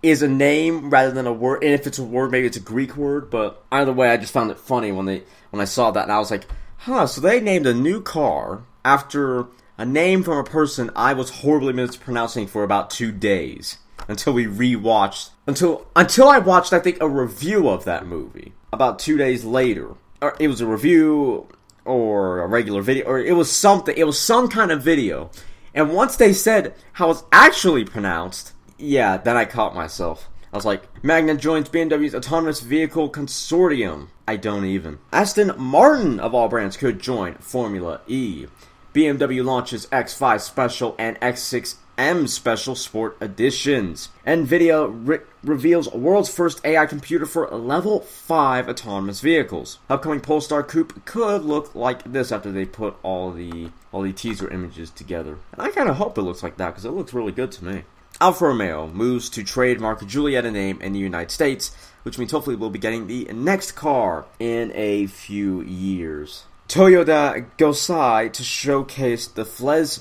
is 0.02 0.22
a 0.22 0.28
name 0.28 0.90
rather 0.90 1.12
than 1.12 1.28
a 1.28 1.32
word. 1.32 1.62
And 1.62 1.72
if 1.72 1.86
it's 1.86 2.00
a 2.00 2.02
word, 2.02 2.32
maybe 2.32 2.48
it's 2.48 2.56
a 2.56 2.60
Greek 2.60 2.96
word. 2.96 3.30
But 3.30 3.64
either 3.70 3.92
way, 3.92 4.10
I 4.10 4.16
just 4.16 4.32
found 4.32 4.50
it 4.50 4.58
funny 4.58 4.90
when 4.90 5.06
they 5.06 5.22
when 5.50 5.60
I 5.60 5.66
saw 5.66 5.92
that, 5.92 6.02
and 6.02 6.10
I 6.10 6.18
was 6.18 6.32
like, 6.32 6.46
huh. 6.78 7.06
So 7.06 7.20
they 7.20 7.40
named 7.40 7.68
a 7.68 7.72
new 7.72 8.02
car 8.02 8.64
after 8.84 9.46
a 9.78 9.86
name 9.86 10.24
from 10.24 10.36
a 10.36 10.42
person 10.42 10.90
I 10.96 11.12
was 11.12 11.30
horribly 11.30 11.74
mispronouncing 11.74 12.48
for 12.48 12.64
about 12.64 12.90
two 12.90 13.12
days 13.12 13.78
until 14.08 14.32
we 14.32 14.46
rewatched 14.46 15.30
until 15.46 15.86
until 15.94 16.28
I 16.28 16.40
watched 16.40 16.72
I 16.72 16.80
think 16.80 17.00
a 17.00 17.08
review 17.08 17.68
of 17.68 17.84
that 17.84 18.04
movie 18.04 18.52
about 18.72 18.98
two 18.98 19.16
days 19.16 19.44
later. 19.44 19.94
It 20.40 20.48
was 20.48 20.60
a 20.60 20.66
review 20.66 21.46
or 21.84 22.40
a 22.40 22.46
regular 22.46 22.82
video 22.82 23.06
or 23.06 23.18
it 23.18 23.36
was 23.36 23.50
something. 23.50 23.96
It 23.96 24.04
was 24.04 24.18
some 24.18 24.48
kind 24.48 24.70
of 24.70 24.82
video. 24.82 25.30
And 25.74 25.92
once 25.92 26.16
they 26.16 26.32
said 26.32 26.74
how 26.94 27.10
it's 27.10 27.24
actually 27.30 27.84
pronounced, 27.84 28.52
yeah, 28.78 29.16
then 29.16 29.36
I 29.36 29.44
caught 29.44 29.74
myself. 29.74 30.28
I 30.52 30.56
was 30.56 30.64
like, 30.64 30.82
Magna 31.04 31.36
joins 31.36 31.68
BMW's 31.68 32.14
autonomous 32.14 32.60
vehicle 32.60 33.08
consortium. 33.10 34.08
I 34.26 34.36
don't 34.36 34.64
even. 34.64 34.98
Aston 35.12 35.52
Martin, 35.56 36.18
of 36.18 36.34
all 36.34 36.48
brands, 36.48 36.76
could 36.76 36.98
join 36.98 37.34
Formula 37.34 38.00
E. 38.08 38.46
BMW 38.92 39.44
launches 39.44 39.86
X5 39.86 40.40
Special 40.40 40.96
and 40.98 41.20
X6 41.20 41.76
M 42.00 42.26
Special 42.26 42.74
Sport 42.74 43.18
Editions. 43.20 44.08
NVIDIA 44.26 44.90
re- 45.06 45.18
reveals 45.44 45.92
world's 45.92 46.34
first 46.34 46.64
AI 46.64 46.86
computer 46.86 47.26
for 47.26 47.46
level 47.50 48.00
5 48.00 48.70
autonomous 48.70 49.20
vehicles. 49.20 49.78
Upcoming 49.90 50.20
Polestar 50.20 50.62
Coupe 50.62 51.04
could 51.04 51.44
look 51.44 51.74
like 51.74 52.10
this 52.10 52.32
after 52.32 52.50
they 52.50 52.64
put 52.64 52.96
all 53.02 53.30
the 53.32 53.68
all 53.92 54.00
the 54.00 54.14
teaser 54.14 54.48
images 54.48 54.88
together. 54.88 55.36
And 55.52 55.60
I 55.60 55.68
kind 55.68 55.90
of 55.90 55.96
hope 55.96 56.16
it 56.16 56.22
looks 56.22 56.42
like 56.42 56.56
that 56.56 56.70
because 56.70 56.86
it 56.86 56.92
looks 56.92 57.12
really 57.12 57.32
good 57.32 57.52
to 57.52 57.64
me. 57.66 57.82
Alfa 58.18 58.46
Romeo 58.46 58.86
moves 58.86 59.28
to 59.30 59.44
trademark 59.44 60.00
Giulietta 60.06 60.50
name 60.50 60.80
in 60.80 60.94
the 60.94 60.98
United 60.98 61.30
States, 61.30 61.76
which 62.04 62.18
means 62.18 62.30
hopefully 62.32 62.56
we'll 62.56 62.70
be 62.70 62.78
getting 62.78 63.08
the 63.08 63.26
next 63.26 63.72
car 63.72 64.24
in 64.38 64.72
a 64.74 65.06
few 65.06 65.60
years. 65.60 66.44
Toyoda 66.66 67.46
Gosei 67.58 68.32
to 68.32 68.42
showcase 68.42 69.26
the 69.26 69.44
Flez 69.44 70.00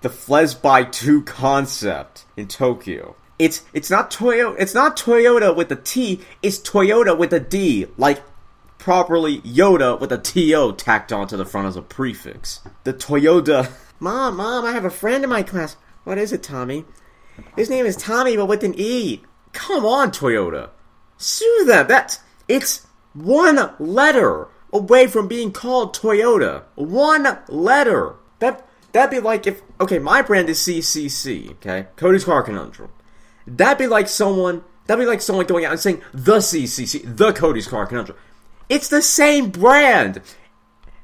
the 0.00 0.08
Flesby 0.08 0.90
2 0.92 1.22
concept 1.22 2.24
in 2.36 2.48
Tokyo. 2.48 3.16
It's 3.38 3.64
it's 3.72 3.90
not 3.90 4.10
Toyota 4.10 4.56
it's 4.58 4.74
not 4.74 4.96
Toyota 4.96 5.54
with 5.54 5.70
a 5.70 5.76
T, 5.76 6.20
it's 6.42 6.58
Toyoda 6.58 7.16
with 7.16 7.32
a 7.32 7.40
D, 7.40 7.86
like 7.96 8.22
properly 8.78 9.40
Yoda 9.42 9.98
with 10.00 10.12
a 10.12 10.18
TO 10.18 10.74
tacked 10.76 11.12
onto 11.12 11.36
the 11.36 11.44
front 11.44 11.68
as 11.68 11.76
a 11.76 11.82
prefix. 11.82 12.60
The 12.84 12.94
Toyota 12.94 13.70
Mom, 14.00 14.36
Mom, 14.36 14.64
I 14.64 14.72
have 14.72 14.84
a 14.84 14.90
friend 14.90 15.24
in 15.24 15.30
my 15.30 15.42
class. 15.42 15.76
What 16.04 16.18
is 16.18 16.32
it, 16.32 16.42
Tommy? 16.42 16.84
His 17.56 17.68
name 17.68 17.84
is 17.84 17.96
Tommy, 17.96 18.36
but 18.36 18.46
with 18.46 18.62
an 18.64 18.74
E. 18.76 19.22
Come 19.52 19.84
on, 19.84 20.10
Toyota. 20.10 20.70
Sue 21.16 21.64
them. 21.66 21.86
That's 21.88 22.20
it's 22.46 22.86
one 23.12 23.72
letter 23.78 24.48
away 24.72 25.06
from 25.06 25.26
being 25.28 25.52
called 25.52 25.94
Toyota. 25.94 26.64
One 26.76 27.38
letter. 27.48 28.14
That 28.38 28.67
That'd 28.92 29.10
be 29.10 29.20
like 29.20 29.46
if 29.46 29.62
okay, 29.80 29.98
my 29.98 30.22
brand 30.22 30.48
is 30.48 30.58
CCC, 30.58 31.50
okay, 31.52 31.86
Cody's 31.96 32.24
Car 32.24 32.42
Conundrum. 32.42 32.90
That'd 33.46 33.78
be 33.78 33.86
like 33.86 34.08
someone. 34.08 34.64
That'd 34.86 35.02
be 35.02 35.08
like 35.08 35.20
someone 35.20 35.46
going 35.46 35.64
out 35.64 35.72
and 35.72 35.80
saying 35.80 36.02
the 36.12 36.38
CCC, 36.38 37.16
the 37.16 37.32
Cody's 37.32 37.68
Car 37.68 37.86
Conundrum. 37.86 38.16
It's 38.68 38.88
the 38.88 39.02
same 39.02 39.50
brand. 39.50 40.22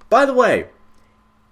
By 0.09 0.25
the 0.27 0.35
way, 0.35 0.69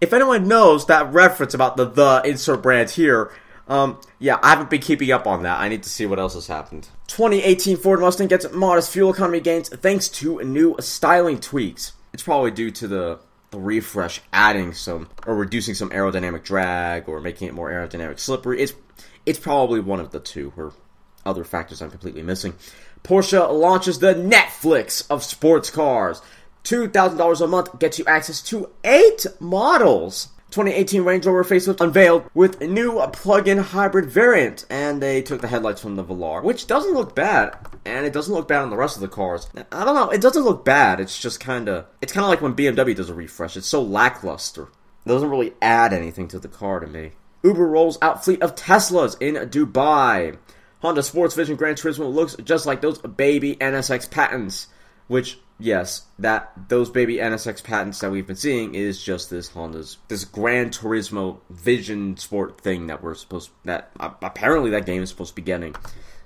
if 0.01 0.13
anyone 0.13 0.49
knows 0.49 0.87
that 0.87 1.13
reference 1.13 1.55
about 1.55 1.77
the 1.77 1.85
the 1.85 2.23
insert 2.25 2.63
brand 2.63 2.91
here, 2.91 3.31
um, 3.69 4.01
yeah, 4.19 4.39
I 4.43 4.51
haven't 4.51 4.71
been 4.71 4.81
keeping 4.81 5.11
up 5.13 5.27
on 5.27 5.43
that. 5.45 5.61
I 5.61 5.69
need 5.69 5.83
to 5.83 5.89
see 5.89 6.07
what 6.07 6.19
else 6.19 6.35
has 6.35 6.47
happened. 6.47 6.89
2018 7.09 7.77
Ford 7.77 8.01
Mustang 8.01 8.29
gets 8.29 8.51
modest 8.53 8.91
fuel 8.91 9.13
economy 9.13 9.41
gains 9.41 9.69
thanks 9.69 10.09
to 10.09 10.43
new 10.43 10.77
styling 10.81 11.39
tweaks. 11.39 11.93
It's 12.13 12.23
probably 12.23 12.51
due 12.51 12.71
to 12.71 12.89
the 12.89 13.21
the 13.32 13.32
refresh 13.53 14.21
adding 14.33 14.73
some 14.73 15.09
or 15.27 15.35
reducing 15.35 15.75
some 15.75 15.91
aerodynamic 15.91 16.45
drag 16.45 17.09
or 17.09 17.21
making 17.21 17.49
it 17.49 17.55
more 17.55 17.71
aerodynamic 17.71 18.19
slippery. 18.19 18.61
It's 18.61 18.75
it's 19.25 19.39
probably 19.39 19.81
one 19.81 20.01
of 20.01 20.11
the 20.11 20.21
two 20.21 20.53
or 20.57 20.73
other 21.25 21.45
factors 21.45 21.81
I'm 21.81 21.91
completely 21.91 22.23
missing. 22.23 22.55
Porsche 23.05 23.53
launches 23.53 23.99
the 23.99 24.15
Netflix 24.15 25.07
of 25.11 25.23
sports 25.23 25.71
cars. 25.71 26.21
$2,000 26.65 27.41
a 27.41 27.47
month 27.47 27.79
gets 27.79 27.99
you 27.99 28.05
access 28.07 28.41
to 28.43 28.71
eight 28.85 29.27
models. 29.41 30.29
2018 30.53 31.03
Range 31.03 31.25
Rover 31.25 31.45
facelift 31.45 31.81
unveiled 31.81 32.31
with 32.35 32.61
a 32.61 32.67
new 32.67 33.01
plug-in 33.13 33.57
hybrid 33.57 34.11
variant, 34.11 34.67
and 34.69 35.03
they 35.03 35.23
took 35.23 35.41
the 35.41 35.49
headlights 35.49 35.81
from 35.81 35.97
the 35.97 36.05
Velar, 36.05 36.43
which 36.43 36.67
doesn't 36.67 36.93
look 36.93 37.15
bad, 37.15 37.57
and 37.87 38.05
it 38.05 38.13
doesn't 38.13 38.35
look 38.35 38.49
bad 38.49 38.61
on 38.61 38.69
the 38.69 38.77
rest 38.77 38.97
of 38.97 39.01
the 39.01 39.09
cars. 39.09 39.49
I 39.73 39.85
don't 39.85 39.95
know, 39.95 40.11
it 40.11 40.21
doesn't 40.21 40.45
look 40.45 40.63
bad. 40.65 41.01
It's 41.01 41.19
just 41.19 41.41
kind 41.41 41.71
of, 41.71 41.87
it's 42.03 42.13
kind 42.13 42.25
of 42.25 42.29
like 42.29 42.43
when 42.43 42.55
BMW 42.55 42.95
does 42.95 43.09
a 43.09 43.15
refresh. 43.15 43.57
It's 43.57 43.67
so 43.67 43.83
lackluster. 43.83 44.65
It 44.65 45.09
doesn't 45.09 45.31
really 45.31 45.55
add 45.63 45.95
anything 45.95 46.29
to 46.29 46.39
the 46.39 46.49
car 46.49 46.81
to 46.81 46.87
me. 46.87 47.13
Uber 47.43 47.67
rolls 47.67 47.99
out 48.03 48.23
fleet 48.23 48.43
of 48.43 48.55
Teslas 48.55 49.17
in 49.21 49.35
Dubai. 49.49 50.37
Honda 50.81 51.03
Sports 51.03 51.35
Vision 51.35 51.57
Gran 51.57 51.77
Turismo 51.77 52.13
looks 52.13 52.37
just 52.45 52.67
like 52.67 52.83
those 52.83 52.99
baby 52.99 53.57
NSX 53.57 54.11
patents, 54.11 54.67
which 55.09 55.39
yes, 55.59 56.07
that 56.19 56.53
those 56.69 56.91
baby 56.91 57.17
NSX 57.17 57.63
patents 57.63 58.01
that 58.01 58.11
we've 58.11 58.27
been 58.27 58.37
seeing 58.37 58.75
is 58.75 59.03
just 59.03 59.31
this 59.31 59.49
Honda's 59.49 59.99
this 60.09 60.25
Gran 60.25 60.71
Turismo 60.71 61.39
Vision 61.51 62.17
Sport 62.17 62.61
thing 62.61 62.87
that 62.89 63.03
we're 63.03 63.15
supposed 63.15 63.51
that 63.65 63.91
uh, 64.01 64.11
apparently 64.23 64.71
that 64.71 64.87
game 64.87 65.03
is 65.03 65.09
supposed 65.11 65.31
to 65.31 65.37
be 65.37 65.43
getting. 65.43 65.75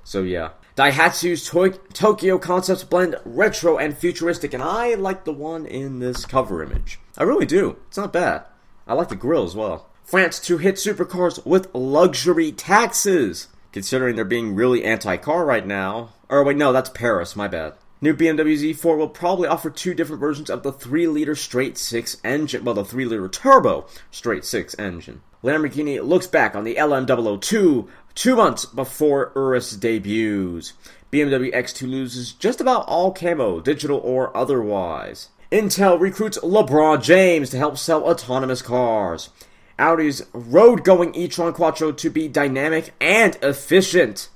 So 0.04 0.22
yeah, 0.22 0.50
Daihatsu's 0.76 1.48
to- 1.50 1.80
Tokyo 1.92 2.38
concepts 2.38 2.84
blend 2.84 3.16
retro 3.24 3.76
and 3.78 3.96
futuristic, 3.96 4.54
and 4.54 4.62
I 4.62 4.94
like 4.94 5.24
the 5.24 5.32
one 5.32 5.66
in 5.66 5.98
this 5.98 6.24
cover 6.24 6.62
image. 6.62 7.00
I 7.18 7.24
really 7.24 7.46
do. 7.46 7.76
It's 7.88 7.96
not 7.96 8.12
bad. 8.12 8.44
I 8.86 8.94
like 8.94 9.08
the 9.08 9.16
grill 9.16 9.44
as 9.44 9.56
well. 9.56 9.88
France 10.04 10.38
to 10.40 10.58
hit 10.58 10.76
supercars 10.76 11.44
with 11.44 11.74
luxury 11.74 12.52
taxes. 12.52 13.48
Considering 13.72 14.14
they're 14.16 14.24
being 14.24 14.54
really 14.54 14.84
anti-car 14.84 15.44
right 15.44 15.66
now. 15.66 16.10
Or 16.28 16.44
wait, 16.44 16.56
no, 16.56 16.72
that's 16.72 16.88
Paris. 16.90 17.34
My 17.36 17.48
bad. 17.48 17.74
New 18.00 18.14
BMW 18.14 18.74
Z4 18.74 18.98
will 18.98 19.08
probably 19.08 19.48
offer 19.48 19.70
two 19.70 19.94
different 19.94 20.20
versions 20.20 20.50
of 20.50 20.62
the 20.62 20.72
3 20.72 21.06
liter 21.06 21.34
straight 21.34 21.78
6 21.78 22.18
engine, 22.22 22.62
well, 22.62 22.74
the 22.74 22.84
3 22.84 23.06
liter 23.06 23.26
turbo 23.26 23.86
straight 24.10 24.44
6 24.44 24.78
engine. 24.78 25.22
Lamborghini 25.42 26.02
looks 26.04 26.26
back 26.26 26.54
on 26.54 26.64
the 26.64 26.74
LM002 26.74 27.88
two 28.14 28.36
months 28.36 28.66
before 28.66 29.32
Urus 29.34 29.76
debuts. 29.76 30.74
BMW 31.10 31.54
X2 31.54 31.88
loses 31.88 32.32
just 32.32 32.60
about 32.60 32.86
all 32.86 33.12
camo, 33.12 33.60
digital 33.60 33.98
or 33.98 34.36
otherwise. 34.36 35.28
Intel 35.50 35.98
recruits 35.98 36.38
LeBron 36.38 37.02
James 37.02 37.48
to 37.50 37.56
help 37.56 37.78
sell 37.78 38.04
autonomous 38.04 38.60
cars. 38.60 39.30
Audi's 39.78 40.22
road 40.34 40.84
going 40.84 41.14
e 41.14 41.28
tron 41.28 41.52
Quattro 41.52 41.92
to 41.92 42.10
be 42.10 42.28
dynamic 42.28 42.92
and 43.00 43.36
efficient. 43.42 44.28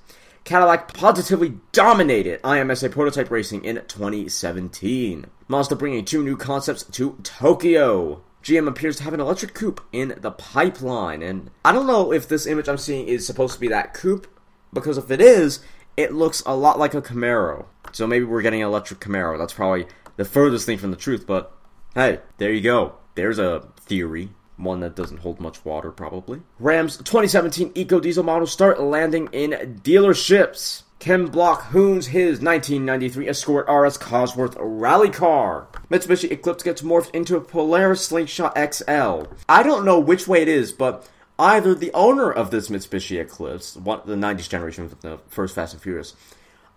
Cadillac 0.45 0.93
positively 0.95 1.55
dominated 1.73 2.43
IMSA 2.43 2.91
prototype 2.91 3.31
racing 3.31 3.65
in 3.65 3.77
2017. 3.77 5.27
Mazda 5.49 5.77
bringing 5.77 6.05
two 6.05 6.23
new 6.23 6.37
concepts 6.37 6.83
to 6.85 7.19
Tokyo. 7.23 8.23
GM 8.43 8.67
appears 8.67 8.97
to 8.97 9.03
have 9.03 9.13
an 9.13 9.21
electric 9.21 9.55
coupe 9.55 9.83
in 9.93 10.15
the 10.19 10.31
pipeline, 10.31 11.23
and 11.23 11.51
I 11.65 11.73
don't 11.73 11.87
know 11.87 12.13
if 12.13 12.27
this 12.27 12.47
image 12.47 12.69
I'm 12.69 12.79
seeing 12.79 13.07
is 13.07 13.27
supposed 13.27 13.55
to 13.55 13.61
be 13.61 13.69
that 13.69 13.93
coupe, 13.93 14.27
because 14.73 14.97
if 14.97 15.11
it 15.11 15.21
is, 15.21 15.61
it 15.97 16.15
looks 16.15 16.43
a 16.47 16.57
lot 16.57 16.79
like 16.79 16.95
a 16.95 17.03
Camaro. 17.03 17.67
So 17.93 18.07
maybe 18.07 18.25
we're 18.25 18.43
getting 18.43 18.63
an 18.63 18.69
electric 18.69 19.01
Camaro. 19.01 19.37
That's 19.37 19.53
probably 19.53 19.87
the 20.17 20.25
furthest 20.25 20.65
thing 20.65 20.79
from 20.79 20.91
the 20.91 20.97
truth, 20.97 21.27
but 21.27 21.55
hey, 21.95 22.21
there 22.39 22.53
you 22.53 22.63
go. 22.63 22.95
There's 23.15 23.39
a 23.39 23.69
theory. 23.77 24.31
One 24.61 24.81
that 24.81 24.95
doesn't 24.95 25.21
hold 25.21 25.41
much 25.41 25.65
water, 25.65 25.91
probably. 25.91 26.43
Ram's 26.59 26.99
2017 26.99 27.73
Eco 27.75 27.99
Diesel 27.99 28.23
models 28.23 28.53
start 28.53 28.79
landing 28.79 29.29
in 29.33 29.81
dealerships. 29.83 30.83
Ken 30.99 31.27
Block 31.27 31.63
hoons 31.69 32.09
his 32.09 32.43
1993 32.43 33.27
Escort 33.27 33.67
RS 33.67 33.97
Cosworth 33.97 34.55
rally 34.61 35.09
car. 35.09 35.67
Mitsubishi 35.91 36.31
Eclipse 36.31 36.63
gets 36.63 36.83
morphed 36.83 37.15
into 37.15 37.37
a 37.37 37.41
Polaris 37.41 38.07
Slingshot 38.07 38.55
XL. 38.55 39.23
I 39.49 39.63
don't 39.63 39.87
know 39.87 39.99
which 39.99 40.29
way 40.29 40.43
it 40.43 40.49
is, 40.49 40.73
but 40.73 41.09
either 41.39 41.75
the 41.75 41.91
owner 41.95 42.31
of 42.31 42.51
this 42.51 42.69
Mitsubishi 42.69 43.19
Eclipse, 43.19 43.77
one, 43.77 44.03
the 44.05 44.15
90s 44.15 44.51
generation 44.51 44.85
of 44.85 45.01
the 45.01 45.19
first 45.29 45.55
Fast 45.55 45.73
and 45.73 45.83
Furious, 45.83 46.15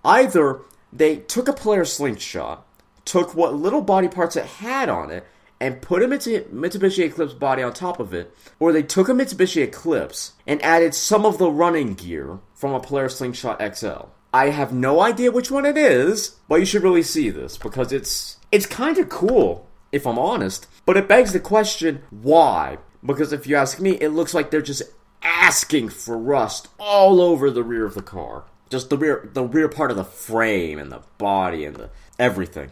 either 0.06 0.62
they 0.94 1.18
took 1.18 1.50
a 1.50 1.54
Polaris 1.54 1.94
Slingshot, 1.94 2.66
took 3.04 3.36
what 3.36 3.54
little 3.56 3.82
body 3.82 4.08
parts 4.08 4.38
it 4.38 4.46
had 4.46 4.88
on 4.88 5.12
it, 5.12 5.28
and 5.64 5.82
put 5.82 6.04
a 6.04 6.08
Mitsubishi 6.08 7.06
Eclipse 7.06 7.34
body 7.34 7.64
on 7.64 7.72
top 7.72 8.02
of 8.02 8.14
it, 8.14 8.36
or 8.60 8.74
they 8.74 8.84
took 8.84 9.08
a 9.08 9.14
Mitsubishi 9.14 9.64
Eclipse 9.64 10.34
and 10.46 10.62
added 10.62 10.94
some 10.94 11.26
of 11.26 11.38
the 11.38 11.50
running 11.50 11.94
gear 11.94 12.40
from 12.54 12.74
a 12.74 12.82
Polaris 12.82 13.16
Slingshot 13.16 13.62
XL. 13.74 14.08
I 14.34 14.50
have 14.50 14.74
no 14.74 15.00
idea 15.00 15.32
which 15.32 15.50
one 15.50 15.66
it 15.66 15.78
is, 15.78 16.36
but 16.50 16.56
you 16.56 16.66
should 16.66 16.84
really 16.84 17.02
see 17.02 17.30
this 17.30 17.56
because 17.56 17.94
it's 17.94 18.40
it's 18.52 18.66
kind 18.66 18.98
of 18.98 19.08
cool 19.08 19.70
if 19.94 20.06
I'm 20.06 20.20
honest, 20.20 20.68
but 20.86 20.98
it 20.98 21.08
begs 21.08 21.32
the 21.32 21.40
question 21.40 22.04
why? 22.10 22.80
Because 23.06 23.32
if 23.32 23.48
you 23.48 23.56
ask 23.56 23.80
me, 23.80 23.92
it 23.92 24.10
looks 24.10 24.34
like 24.34 24.52
they're 24.52 24.62
just 24.62 24.84
asking 25.22 25.90
for 25.90 26.18
rust 26.18 26.68
all 26.78 27.22
over 27.22 27.50
the 27.50 27.64
rear 27.64 27.86
of 27.86 27.94
the 27.94 28.02
car. 28.02 28.44
Just 28.70 28.90
the 28.90 28.98
rear 28.98 29.30
the 29.32 29.46
rear 29.46 29.70
part 29.70 29.92
of 29.92 29.98
the 29.98 30.04
frame 30.04 30.78
and 30.78 30.92
the 30.92 31.04
body 31.18 31.64
and 31.64 31.78
the 31.78 31.90
everything. 32.20 32.72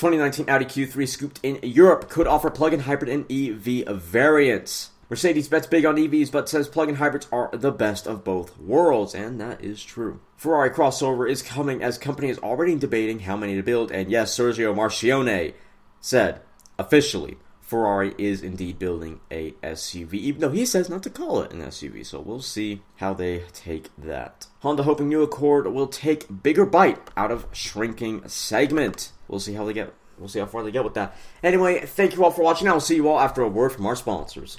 2019 0.00 0.48
Audi 0.48 0.64
Q3 0.64 1.06
scooped 1.06 1.40
in 1.42 1.58
Europe 1.62 2.08
could 2.08 2.26
offer 2.26 2.48
plug-in 2.48 2.80
hybrid 2.80 3.10
and 3.10 3.30
EV 3.30 3.86
variants. 4.00 4.92
Mercedes 5.10 5.46
bets 5.46 5.66
big 5.66 5.84
on 5.84 5.96
EVs 5.96 6.32
but 6.32 6.48
says 6.48 6.68
plug-in 6.68 6.94
hybrids 6.94 7.28
are 7.30 7.50
the 7.52 7.70
best 7.70 8.06
of 8.06 8.24
both 8.24 8.58
worlds, 8.58 9.14
and 9.14 9.38
that 9.42 9.62
is 9.62 9.84
true. 9.84 10.22
Ferrari 10.36 10.70
crossover 10.70 11.30
is 11.30 11.42
coming 11.42 11.82
as 11.82 11.98
company 11.98 12.30
is 12.30 12.38
already 12.38 12.76
debating 12.76 13.18
how 13.18 13.36
many 13.36 13.56
to 13.56 13.62
build, 13.62 13.92
and 13.92 14.10
yes, 14.10 14.34
Sergio 14.34 14.74
Marchionne 14.74 15.52
said 16.00 16.40
officially 16.78 17.36
Ferrari 17.70 18.16
is 18.18 18.42
indeed 18.42 18.80
building 18.80 19.20
a 19.30 19.52
SUV, 19.62 20.14
even 20.14 20.40
though 20.40 20.50
he 20.50 20.66
says 20.66 20.90
not 20.90 21.04
to 21.04 21.08
call 21.08 21.40
it 21.40 21.52
an 21.52 21.60
SUV. 21.60 22.04
So 22.04 22.18
we'll 22.18 22.42
see 22.42 22.82
how 22.96 23.14
they 23.14 23.44
take 23.52 23.90
that. 23.96 24.48
Honda 24.58 24.82
hoping 24.82 25.08
new 25.08 25.22
Accord 25.22 25.68
will 25.68 25.86
take 25.86 26.42
bigger 26.42 26.66
bite 26.66 26.98
out 27.16 27.30
of 27.30 27.46
shrinking 27.52 28.26
segment. 28.26 29.12
We'll 29.28 29.38
see 29.38 29.54
how 29.54 29.64
they 29.64 29.72
get. 29.72 29.94
We'll 30.18 30.28
see 30.28 30.40
how 30.40 30.46
far 30.46 30.64
they 30.64 30.72
get 30.72 30.82
with 30.82 30.94
that. 30.94 31.16
Anyway, 31.44 31.78
thank 31.86 32.16
you 32.16 32.24
all 32.24 32.32
for 32.32 32.42
watching. 32.42 32.66
I 32.66 32.72
will 32.72 32.80
see 32.80 32.96
you 32.96 33.08
all 33.08 33.20
after 33.20 33.40
a 33.40 33.48
word 33.48 33.70
from 33.70 33.86
our 33.86 33.94
sponsors. 33.94 34.58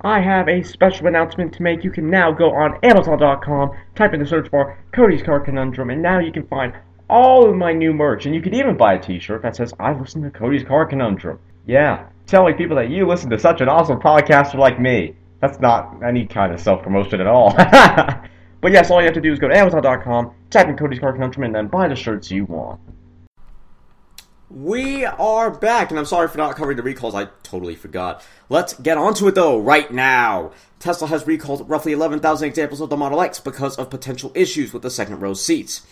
I 0.00 0.18
have 0.20 0.48
a 0.48 0.62
special 0.62 1.08
announcement 1.08 1.52
to 1.54 1.62
make. 1.62 1.84
You 1.84 1.90
can 1.90 2.08
now 2.08 2.32
go 2.32 2.52
on 2.52 2.78
Amazon.com, 2.82 3.70
type 3.96 4.14
in 4.14 4.20
the 4.20 4.26
search 4.26 4.50
bar 4.50 4.82
Cody's 4.92 5.22
Car 5.22 5.40
Conundrum, 5.40 5.90
and 5.90 6.00
now 6.00 6.20
you 6.20 6.32
can 6.32 6.46
find 6.46 6.72
all 7.12 7.48
of 7.48 7.54
my 7.54 7.74
new 7.74 7.92
merch. 7.92 8.24
And 8.24 8.34
you 8.34 8.40
could 8.40 8.54
even 8.54 8.76
buy 8.76 8.94
a 8.94 9.00
t 9.00 9.20
shirt 9.20 9.42
that 9.42 9.54
says, 9.54 9.74
I 9.78 9.92
listen 9.92 10.22
to 10.22 10.30
Cody's 10.30 10.64
Car 10.64 10.86
Conundrum. 10.86 11.38
Yeah, 11.66 12.06
telling 12.26 12.56
people 12.56 12.74
that 12.76 12.88
you 12.88 13.06
listen 13.06 13.28
to 13.30 13.38
such 13.38 13.60
an 13.60 13.68
awesome 13.68 14.00
podcaster 14.00 14.54
like 14.54 14.80
me. 14.80 15.14
That's 15.40 15.60
not 15.60 16.02
any 16.02 16.26
kind 16.26 16.52
of 16.52 16.60
self 16.60 16.82
promotion 16.82 17.20
at 17.20 17.26
all. 17.26 17.52
but 18.60 18.72
yes, 18.72 18.90
all 18.90 19.00
you 19.00 19.04
have 19.04 19.14
to 19.14 19.20
do 19.20 19.32
is 19.32 19.38
go 19.38 19.48
to 19.48 19.56
Amazon.com, 19.56 20.34
type 20.50 20.68
in 20.68 20.76
Cody's 20.76 20.98
Car 20.98 21.12
Conundrum, 21.12 21.44
and 21.44 21.54
then 21.54 21.68
buy 21.68 21.86
the 21.86 21.94
shirts 21.94 22.30
you 22.30 22.46
want. 22.46 22.80
We 24.48 25.04
are 25.04 25.50
back, 25.50 25.90
and 25.90 25.98
I'm 25.98 26.04
sorry 26.04 26.28
for 26.28 26.38
not 26.38 26.56
covering 26.56 26.76
the 26.76 26.82
recalls. 26.82 27.14
I 27.14 27.28
totally 27.42 27.74
forgot. 27.74 28.24
Let's 28.48 28.74
get 28.74 28.98
onto 28.98 29.28
it 29.28 29.34
though, 29.34 29.58
right 29.58 29.90
now. 29.92 30.52
Tesla 30.78 31.08
has 31.08 31.26
recalled 31.26 31.68
roughly 31.68 31.92
11,000 31.92 32.48
examples 32.48 32.80
of 32.80 32.90
the 32.90 32.96
Model 32.96 33.20
X 33.20 33.38
because 33.38 33.76
of 33.76 33.88
potential 33.88 34.32
issues 34.34 34.72
with 34.72 34.82
the 34.82 34.90
second 34.90 35.20
row 35.20 35.32
seats. 35.32 35.86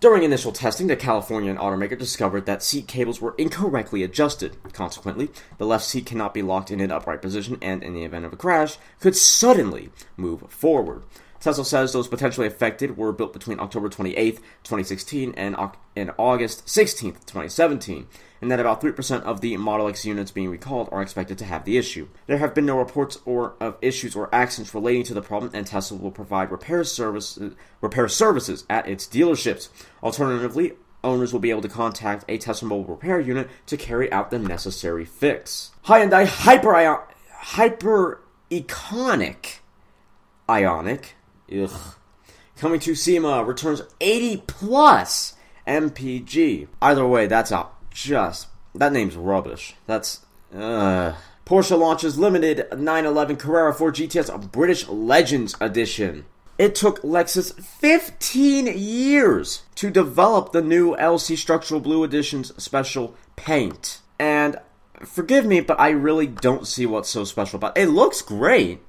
During 0.00 0.22
initial 0.22 0.52
testing, 0.52 0.86
the 0.86 0.94
Californian 0.94 1.56
automaker 1.56 1.98
discovered 1.98 2.46
that 2.46 2.62
seat 2.62 2.86
cables 2.86 3.20
were 3.20 3.34
incorrectly 3.36 4.04
adjusted. 4.04 4.56
Consequently, 4.72 5.28
the 5.58 5.66
left 5.66 5.84
seat 5.84 6.06
cannot 6.06 6.32
be 6.32 6.40
locked 6.40 6.70
in 6.70 6.78
an 6.78 6.92
upright 6.92 7.20
position 7.20 7.58
and, 7.60 7.82
in 7.82 7.94
the 7.94 8.04
event 8.04 8.24
of 8.24 8.32
a 8.32 8.36
crash, 8.36 8.78
could 9.00 9.16
suddenly 9.16 9.90
move 10.16 10.44
forward. 10.50 11.02
Tesla 11.48 11.64
says 11.64 11.94
those 11.94 12.08
potentially 12.08 12.46
affected 12.46 12.98
were 12.98 13.10
built 13.10 13.32
between 13.32 13.58
October 13.58 13.88
28, 13.88 14.36
2016 14.36 15.32
and, 15.34 15.56
and 15.96 16.12
August 16.18 16.68
16, 16.68 17.12
2017, 17.12 18.06
and 18.42 18.50
that 18.50 18.60
about 18.60 18.82
3% 18.82 19.22
of 19.22 19.40
the 19.40 19.56
Model 19.56 19.88
X 19.88 20.04
units 20.04 20.30
being 20.30 20.50
recalled 20.50 20.90
are 20.92 21.00
expected 21.00 21.38
to 21.38 21.46
have 21.46 21.64
the 21.64 21.78
issue. 21.78 22.06
There 22.26 22.36
have 22.36 22.54
been 22.54 22.66
no 22.66 22.76
reports 22.76 23.18
or 23.24 23.54
of 23.60 23.78
issues 23.80 24.14
or 24.14 24.28
accidents 24.34 24.74
relating 24.74 25.04
to 25.04 25.14
the 25.14 25.22
problem, 25.22 25.50
and 25.54 25.66
Tesla 25.66 25.96
will 25.96 26.10
provide 26.10 26.50
repair 26.50 26.84
service, 26.84 27.38
repair 27.80 28.08
services 28.08 28.66
at 28.68 28.86
its 28.86 29.06
dealerships. 29.06 29.70
Alternatively, 30.02 30.72
owners 31.02 31.32
will 31.32 31.40
be 31.40 31.48
able 31.48 31.62
to 31.62 31.68
contact 31.70 32.26
a 32.28 32.36
Tesla 32.36 32.68
mobile 32.68 32.94
repair 32.94 33.20
unit 33.20 33.48
to 33.64 33.78
carry 33.78 34.12
out 34.12 34.30
the 34.30 34.38
necessary 34.38 35.06
fix. 35.06 35.70
Hyundai 35.86 36.26
Hyper 36.26 37.06
Hyper 37.30 38.20
Iconic 38.50 39.60
Ioniq 40.46 41.12
Ugh. 41.52 41.70
Coming 42.56 42.80
to 42.80 42.94
SEMA 42.94 43.44
returns 43.44 43.82
80 44.00 44.44
plus 44.46 45.34
MPG. 45.66 46.68
Either 46.82 47.06
way, 47.06 47.26
that's 47.26 47.52
out. 47.52 47.74
just 47.90 48.48
that 48.74 48.92
name's 48.92 49.16
rubbish. 49.16 49.74
That's 49.86 50.24
uh 50.54 51.14
Porsche 51.44 51.78
launches 51.78 52.18
limited 52.18 52.66
911 52.72 53.36
Carrera 53.36 53.72
4 53.72 53.92
GTS 53.92 54.52
British 54.52 54.86
Legends 54.88 55.56
Edition. 55.60 56.26
It 56.58 56.74
took 56.74 57.00
Lexus 57.02 57.58
15 57.62 58.66
years 58.76 59.62
to 59.76 59.90
develop 59.90 60.52
the 60.52 60.60
new 60.60 60.94
LC 60.96 61.38
Structural 61.38 61.80
Blue 61.80 62.04
Edition's 62.04 62.52
special 62.62 63.14
paint. 63.36 64.00
And 64.18 64.58
forgive 65.04 65.46
me, 65.46 65.60
but 65.60 65.80
I 65.80 65.90
really 65.90 66.26
don't 66.26 66.66
see 66.66 66.84
what's 66.84 67.08
so 67.08 67.24
special 67.24 67.56
about 67.58 67.78
it. 67.78 67.84
It 67.84 67.90
looks 67.92 68.20
great. 68.20 68.80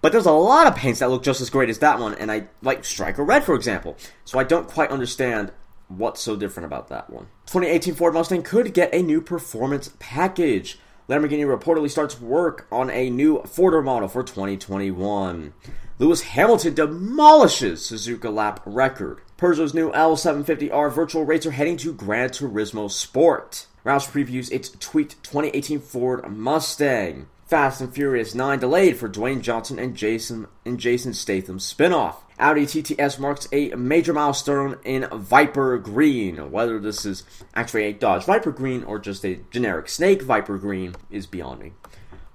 But 0.00 0.12
there's 0.12 0.26
a 0.26 0.32
lot 0.32 0.66
of 0.66 0.76
paints 0.76 1.00
that 1.00 1.10
look 1.10 1.22
just 1.22 1.40
as 1.40 1.50
great 1.50 1.68
as 1.68 1.80
that 1.80 1.98
one, 1.98 2.14
and 2.14 2.30
I 2.30 2.48
like 2.62 2.84
Stryker 2.84 3.24
Red, 3.24 3.44
for 3.44 3.54
example. 3.54 3.96
So 4.24 4.38
I 4.38 4.44
don't 4.44 4.68
quite 4.68 4.90
understand 4.90 5.52
what's 5.88 6.20
so 6.20 6.36
different 6.36 6.66
about 6.66 6.88
that 6.88 7.10
one. 7.10 7.26
2018 7.46 7.94
Ford 7.94 8.14
Mustang 8.14 8.42
could 8.42 8.72
get 8.74 8.94
a 8.94 9.02
new 9.02 9.20
performance 9.20 9.90
package. 9.98 10.78
Lamborghini 11.08 11.44
reportedly 11.46 11.90
starts 11.90 12.20
work 12.20 12.66
on 12.70 12.90
a 12.90 13.10
new 13.10 13.42
Ford 13.42 13.82
model 13.84 14.08
for 14.08 14.22
2021. 14.22 15.54
Lewis 15.98 16.20
Hamilton 16.20 16.74
demolishes 16.74 17.80
Suzuka 17.80 18.32
lap 18.32 18.60
record. 18.64 19.20
Peugeot's 19.36 19.74
new 19.74 19.90
L750R 19.92 20.92
virtual 20.92 21.24
racer 21.24 21.50
heading 21.50 21.76
to 21.78 21.92
Gran 21.92 22.28
Turismo 22.28 22.90
Sport. 22.90 23.66
Roush 23.84 24.10
previews 24.10 24.52
its 24.52 24.70
tweaked 24.70 25.22
2018 25.24 25.80
Ford 25.80 26.30
Mustang. 26.30 27.26
Fast 27.48 27.80
and 27.80 27.94
Furious 27.94 28.34
9 28.34 28.58
delayed 28.58 28.98
for 28.98 29.08
Dwayne 29.08 29.40
Johnson 29.40 29.78
and 29.78 29.96
Jason 29.96 30.48
and 30.66 30.78
Jason 30.78 31.14
Statham 31.14 31.56
spinoff. 31.56 32.16
Audi 32.38 32.66
TTS 32.66 33.18
marks 33.18 33.48
a 33.52 33.70
major 33.70 34.12
milestone 34.12 34.78
in 34.84 35.08
Viper 35.10 35.78
Green. 35.78 36.50
Whether 36.50 36.78
this 36.78 37.06
is 37.06 37.22
actually 37.54 37.84
a 37.84 37.94
Dodge 37.94 38.26
Viper 38.26 38.52
Green 38.52 38.84
or 38.84 38.98
just 38.98 39.24
a 39.24 39.40
generic 39.50 39.88
Snake 39.88 40.20
Viper 40.20 40.58
Green 40.58 40.94
is 41.10 41.26
beyond 41.26 41.60
me. 41.60 41.72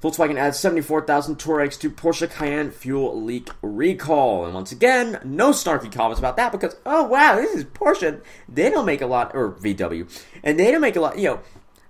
Volkswagen 0.01 0.35
adds 0.35 0.57
74,000 0.57 1.37
Touaregs 1.37 1.79
to 1.81 1.91
Porsche 1.91 2.27
Cayenne 2.27 2.71
fuel 2.71 3.21
leak 3.21 3.51
recall. 3.61 4.45
And 4.45 4.55
once 4.55 4.71
again, 4.71 5.19
no 5.23 5.51
snarky 5.51 5.91
comments 5.91 6.17
about 6.17 6.37
that 6.37 6.51
because, 6.51 6.75
oh 6.87 7.03
wow, 7.03 7.35
this 7.35 7.53
is 7.53 7.65
Porsche. 7.65 8.19
They 8.49 8.71
don't 8.71 8.87
make 8.87 9.01
a 9.01 9.05
lot, 9.05 9.35
or 9.35 9.51
VW, 9.51 10.09
and 10.43 10.59
they 10.59 10.71
don't 10.71 10.81
make 10.81 10.95
a 10.95 11.01
lot, 11.01 11.19
you 11.19 11.25
know, 11.25 11.39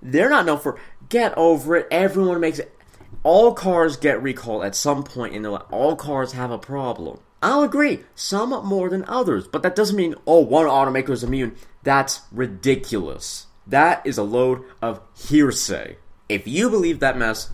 they're 0.01 0.29
not 0.29 0.45
known 0.45 0.59
for 0.59 0.77
get 1.07 1.33
over 1.37 1.77
it. 1.77 1.87
Everyone 1.89 2.41
makes 2.41 2.59
it 2.59 2.77
all 3.23 3.53
cars 3.53 3.97
get 3.97 4.21
recalled 4.21 4.63
at 4.63 4.75
some 4.75 5.03
point 5.03 5.33
in 5.33 5.41
their 5.41 5.51
life. 5.51 5.63
All 5.71 5.95
cars 5.95 6.33
have 6.33 6.51
a 6.51 6.57
problem. 6.57 7.19
I'll 7.41 7.63
agree, 7.63 8.01
some 8.15 8.51
more 8.65 8.89
than 8.89 9.03
others, 9.05 9.47
but 9.47 9.63
that 9.63 9.75
doesn't 9.75 9.97
mean, 9.97 10.15
oh, 10.25 10.39
one 10.39 10.65
automaker 10.65 11.09
is 11.09 11.23
immune. 11.23 11.55
That's 11.83 12.21
ridiculous. 12.31 13.47
That 13.67 14.05
is 14.05 14.17
a 14.17 14.23
load 14.23 14.63
of 14.81 15.01
hearsay. 15.17 15.97
If 16.29 16.47
you 16.47 16.69
believe 16.69 16.99
that 16.99 17.17
mess, 17.17 17.49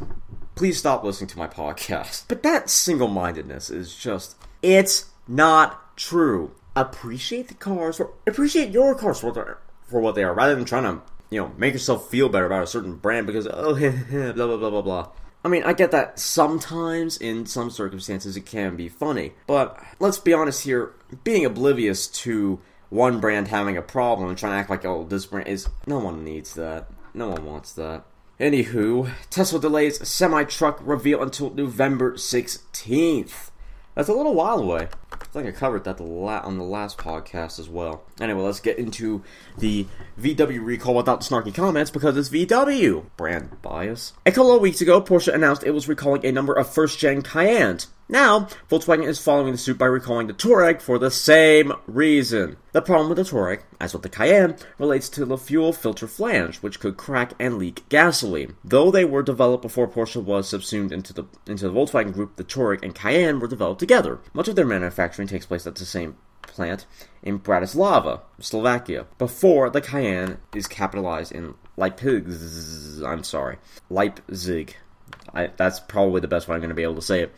please 0.54 0.78
stop 0.78 1.04
listening 1.04 1.30
to 1.30 1.40
my 1.40 1.48
podcast. 1.48 2.26
But 2.28 2.44
that 2.44 2.70
single 2.70 3.08
mindedness 3.08 3.72
is 3.72 3.96
just, 3.96 4.36
it's 4.62 5.10
not 5.28 5.98
true. 5.98 6.52
Appreciate 6.76 7.48
the 7.48 7.56
cars, 7.56 7.98
for, 7.98 8.14
appreciate 8.28 8.70
your 8.70 8.94
cars 8.94 9.20
for, 9.20 9.60
for 9.88 10.00
what 10.00 10.14
they 10.14 10.24
are, 10.24 10.34
rather 10.34 10.54
than 10.54 10.66
trying 10.66 10.84
to 10.84 11.02
you 11.30 11.42
know, 11.42 11.52
make 11.58 11.74
yourself 11.74 12.10
feel 12.10 12.30
better 12.30 12.46
about 12.46 12.64
a 12.64 12.68
certain 12.68 12.96
brand 12.96 13.28
because 13.28 13.48
oh 13.48 13.76
blah 14.34 14.34
blah 14.34 14.58
blah 14.58 14.70
blah 14.70 14.82
blah. 14.82 15.10
I 15.44 15.48
mean, 15.48 15.64
I 15.64 15.74
get 15.74 15.92
that 15.92 16.20
sometimes 16.20 17.18
in 17.18 17.46
some 17.46 17.70
circumstances 17.70 18.36
it 18.36 18.46
can 18.46 18.76
be 18.76 18.90
funny, 18.90 19.34
but 19.48 19.82
let's 20.00 20.18
be 20.18 20.34
honest 20.34 20.64
here, 20.64 20.94
being 21.24 21.46
oblivious 21.46 22.08
to 22.08 22.60
one 22.90 23.20
brand 23.20 23.48
having 23.48 23.78
a 23.78 23.82
problem 23.82 24.30
and 24.30 24.38
trying 24.38 24.54
to 24.54 24.58
act 24.58 24.70
like 24.70 24.84
oh 24.84 25.06
this 25.08 25.28
brand 25.28 25.48
is 25.48 25.68
no 25.88 26.00
one 26.00 26.24
needs 26.24 26.56
that. 26.56 26.90
No 27.14 27.30
one 27.30 27.46
wants 27.46 27.74
that. 27.74 28.04
Anywho, 28.40 29.12
Tesla 29.30 29.60
delays 29.60 30.08
semi 30.08 30.44
truck 30.44 30.80
reveal 30.82 31.22
until 31.22 31.50
November 31.52 32.14
16th. 32.14 33.50
That's 33.96 34.10
a 34.10 34.14
little 34.14 34.34
while 34.34 34.60
away. 34.60 34.88
I 35.22 35.26
think 35.26 35.48
I 35.48 35.52
covered 35.52 35.84
that 35.84 35.98
the 35.98 36.04
la- 36.04 36.40
on 36.40 36.58
the 36.58 36.64
last 36.64 36.98
podcast 36.98 37.60
as 37.60 37.70
well. 37.70 38.04
Anyway, 38.20 38.42
let's 38.42 38.60
get 38.60 38.78
into 38.80 39.24
the 39.58 39.86
VW 40.20 40.64
recall 40.66 40.96
without 40.96 41.22
the 41.22 41.26
snarky 41.28 41.54
comments 41.54 41.92
because 41.92 42.18
it's 42.18 42.30
VW. 42.30 43.06
Brand 43.18 43.62
bias. 43.62 44.14
A 44.26 44.32
couple 44.32 44.56
of 44.56 44.62
weeks 44.62 44.82
ago, 44.82 45.02
Porsche 45.02 45.34
announced 45.34 45.64
it 45.64 45.72
was 45.72 45.88
recalling 45.88 46.26
a 46.26 46.32
number 46.32 46.54
of 46.54 46.72
first 46.72 47.00
gen 47.00 47.22
Cayennes. 47.22 47.88
Now, 48.12 48.48
Volkswagen 48.72 49.06
is 49.06 49.20
following 49.20 49.52
the 49.52 49.58
suit 49.60 49.78
by 49.78 49.86
recalling 49.86 50.26
the 50.26 50.34
Touareg 50.34 50.82
for 50.82 50.98
the 50.98 51.12
same 51.12 51.74
reason. 51.86 52.58
The 52.72 52.82
problem 52.82 53.08
with 53.08 53.20
the 53.20 53.24
Touareg, 53.24 53.62
as 53.80 53.94
with 53.94 54.02
the 54.02 54.10
Cayenne, 54.10 54.56
relates 54.80 55.10
to 55.10 55.26
the 55.26 55.38
fuel 55.38 55.74
filter 55.74 56.08
flange, 56.08 56.58
which 56.58 56.80
could 56.80 56.98
crack 56.98 57.34
and 57.40 57.60
leak 57.60 57.88
gasoline. 57.88 58.56
Though 58.64 58.90
they 58.90 59.06
were 59.06 59.22
developed 59.22 59.62
before 59.62 59.88
Porsche 59.88 60.24
was 60.24 60.50
subsumed 60.50 60.92
into 60.92 61.14
the 61.14 61.26
into 61.46 61.70
the 61.70 61.74
Volkswagen 61.74 62.12
group, 62.12 62.36
the 62.36 62.44
Touareg 62.44 62.82
and 62.82 62.96
Cayenne 62.96 63.40
were 63.40 63.48
developed 63.48 63.80
together. 63.80 64.20
Much 64.34 64.48
of 64.48 64.56
their 64.56 64.66
manufacturing 64.66 65.28
takes 65.28 65.46
place 65.46 65.68
at 65.68 65.76
the 65.76 65.86
same 65.86 66.18
plant 66.42 66.88
in 67.22 67.40
Bratislava, 67.40 68.22
Slovakia, 68.40 69.06
before 69.20 69.70
the 69.70 69.82
Cayenne 69.82 70.40
is 70.56 70.66
capitalized 70.66 71.32
in 71.32 71.54
Leipzig. 71.78 72.28
I'm 73.06 73.24
sorry, 73.24 73.60
Leipzig. 73.88 74.76
I, 75.34 75.52
that's 75.58 75.80
probably 75.80 76.22
the 76.22 76.28
best 76.28 76.48
way 76.48 76.56
I'm 76.56 76.62
going 76.62 76.70
to 76.70 76.76
be 76.76 76.84
able 76.84 76.96
to 76.96 77.02
say 77.02 77.22
it. 77.22 77.36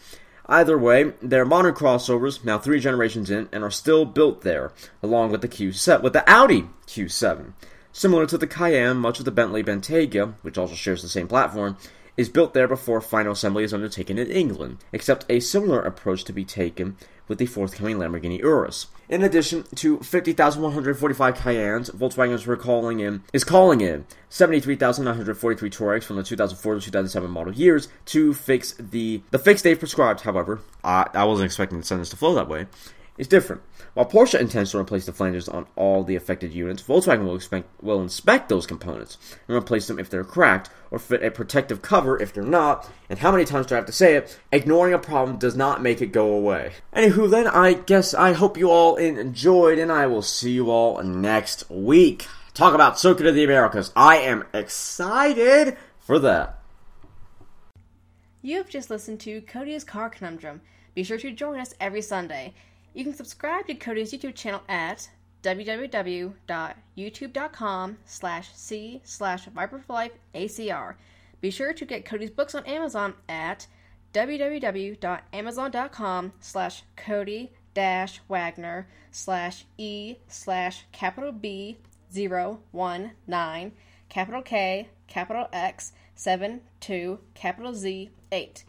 Either 0.51 0.77
way, 0.77 1.13
they're 1.21 1.45
modern 1.45 1.73
crossovers, 1.73 2.43
now 2.43 2.57
three 2.57 2.77
generations 2.77 3.29
in, 3.29 3.47
and 3.53 3.63
are 3.63 3.71
still 3.71 4.03
built 4.03 4.41
there, 4.41 4.73
along 5.01 5.31
with 5.31 5.41
the 5.41 5.47
Q7, 5.47 6.03
with 6.03 6.11
the 6.11 6.29
Audi 6.29 6.67
Q7. 6.87 7.53
Similar 7.93 8.25
to 8.25 8.37
the 8.37 8.47
Cayenne, 8.47 8.97
much 8.97 9.19
of 9.19 9.23
the 9.23 9.31
Bentley 9.31 9.63
Bentayga, 9.63 10.33
which 10.41 10.57
also 10.57 10.75
shares 10.75 11.01
the 11.01 11.07
same 11.07 11.29
platform, 11.29 11.77
is 12.17 12.27
built 12.27 12.53
there 12.53 12.67
before 12.67 12.99
final 12.99 13.31
assembly 13.31 13.63
is 13.63 13.73
undertaken 13.73 14.17
in 14.17 14.29
England, 14.29 14.79
except 14.91 15.25
a 15.29 15.39
similar 15.39 15.81
approach 15.81 16.25
to 16.25 16.33
be 16.33 16.43
taken 16.43 16.97
with 17.31 17.39
the 17.39 17.45
forthcoming 17.45 17.97
Lamborghini 17.97 18.39
Urus. 18.39 18.87
In 19.07 19.23
addition 19.23 19.63
to 19.75 19.99
50,145 19.99 21.35
Cayennes, 21.35 21.89
Volkswagen 21.91 22.33
is 22.33 22.45
recalling 22.45 22.99
in 22.99 23.23
is 23.31 23.45
calling 23.45 23.79
in 23.79 24.05
73,943 24.27 25.69
Touaregs 25.69 26.03
from 26.03 26.17
the 26.17 26.23
2004 26.23 26.75
to 26.75 26.81
2007 26.81 27.31
model 27.31 27.53
years 27.53 27.87
to 28.07 28.33
fix 28.33 28.73
the 28.73 29.21
the 29.31 29.39
fix 29.39 29.61
they've 29.61 29.79
prescribed. 29.79 30.21
However, 30.21 30.59
I, 30.83 31.07
I 31.13 31.23
wasn't 31.23 31.45
expecting 31.45 31.79
the 31.79 31.85
sentence 31.85 32.09
to 32.09 32.17
flow 32.17 32.35
that 32.35 32.49
way. 32.49 32.67
Is 33.17 33.27
different. 33.27 33.61
While 33.93 34.05
Porsche 34.05 34.39
intends 34.39 34.71
to 34.71 34.79
replace 34.79 35.05
the 35.05 35.11
flanges 35.11 35.49
on 35.49 35.67
all 35.75 36.03
the 36.03 36.15
affected 36.15 36.53
units, 36.53 36.81
Volkswagen 36.81 37.25
will, 37.25 37.35
expect, 37.35 37.67
will 37.83 38.01
inspect 38.01 38.47
those 38.47 38.65
components 38.65 39.17
and 39.47 39.55
replace 39.55 39.87
them 39.87 39.99
if 39.99 40.09
they're 40.09 40.23
cracked 40.23 40.69
or 40.89 40.97
fit 40.97 41.21
a 41.21 41.29
protective 41.29 41.81
cover 41.81 42.19
if 42.19 42.33
they're 42.33 42.41
not. 42.41 42.89
And 43.09 43.19
how 43.19 43.31
many 43.31 43.43
times 43.43 43.65
do 43.65 43.75
I 43.75 43.79
have 43.79 43.85
to 43.87 43.91
say 43.91 44.15
it? 44.15 44.39
Ignoring 44.51 44.93
a 44.93 44.97
problem 44.97 45.37
does 45.37 45.57
not 45.57 45.83
make 45.83 46.01
it 46.01 46.13
go 46.13 46.33
away. 46.33 46.71
Anywho, 46.95 47.29
then 47.29 47.47
I 47.47 47.73
guess 47.73 48.13
I 48.13 48.31
hope 48.31 48.57
you 48.57 48.71
all 48.71 48.95
enjoyed, 48.95 49.77
and 49.77 49.91
I 49.91 50.07
will 50.07 50.21
see 50.21 50.51
you 50.51 50.71
all 50.71 51.03
next 51.03 51.69
week. 51.69 52.27
Talk 52.53 52.73
about 52.73 52.97
Circuit 52.97 53.27
of 53.27 53.35
the 53.35 53.43
Americas. 53.43 53.91
I 53.93 54.17
am 54.17 54.45
excited 54.53 55.77
for 55.99 56.17
that. 56.19 56.59
You 58.41 58.57
have 58.57 58.69
just 58.69 58.89
listened 58.89 59.19
to 59.21 59.41
Cody's 59.41 59.83
Car 59.83 60.09
Conundrum. 60.09 60.61
Be 60.95 61.03
sure 61.03 61.17
to 61.17 61.31
join 61.31 61.59
us 61.59 61.73
every 61.79 62.01
Sunday. 62.01 62.53
You 62.93 63.05
can 63.05 63.13
subscribe 63.13 63.67
to 63.67 63.75
Cody's 63.75 64.11
YouTube 64.11 64.35
channel 64.35 64.63
at 64.67 65.09
www.youtube.com 65.43 67.97
slash 68.05 68.53
c 68.53 69.01
slash 69.03 69.47
viperforlifeacr. 69.47 70.95
Be 71.39 71.49
sure 71.49 71.71
to 71.73 71.85
get 71.85 72.05
Cody's 72.05 72.29
books 72.29 72.53
on 72.53 72.65
Amazon 72.65 73.15
at 73.27 73.65
www.amazon.com 74.13 76.33
slash 76.39 76.83
Cody 76.97 77.51
dash 77.73 78.19
Wagner 78.27 78.89
slash 79.09 79.63
E 79.77 80.17
slash 80.27 80.85
capital 80.91 81.31
B 81.31 81.77
zero 82.13 82.59
one 82.71 83.11
nine 83.25 83.71
capital 84.09 84.41
K 84.41 84.89
capital 85.07 85.47
X 85.53 85.93
seven 86.13 86.59
two 86.81 87.19
capital 87.33 87.73
Z 87.73 88.09
eight. 88.31 88.65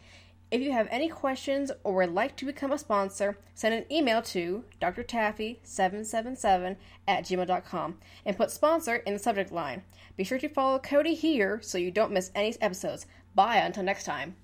If 0.53 0.61
you 0.61 0.71
have 0.71 0.87
any 0.91 1.09
questions 1.09 1.71
or 1.83 1.93
would 1.95 2.13
like 2.13 2.35
to 2.35 2.45
become 2.45 2.71
a 2.71 2.77
sponsor, 2.77 3.39
send 3.55 3.73
an 3.73 3.91
email 3.91 4.21
to 4.21 4.63
drtaffy777 4.79 6.75
at 7.07 7.23
gmail.com 7.23 7.97
and 8.23 8.37
put 8.37 8.51
sponsor 8.51 8.97
in 8.97 9.13
the 9.13 9.19
subject 9.19 9.51
line. 9.51 9.81
Be 10.15 10.23
sure 10.23 10.37
to 10.37 10.47
follow 10.47 10.77
Cody 10.77 11.15
here 11.15 11.59
so 11.63 11.79
you 11.79 11.89
don't 11.89 12.11
miss 12.11 12.29
any 12.35 12.55
episodes. 12.61 13.07
Bye 13.33 13.57
until 13.57 13.81
next 13.81 14.03
time. 14.03 14.35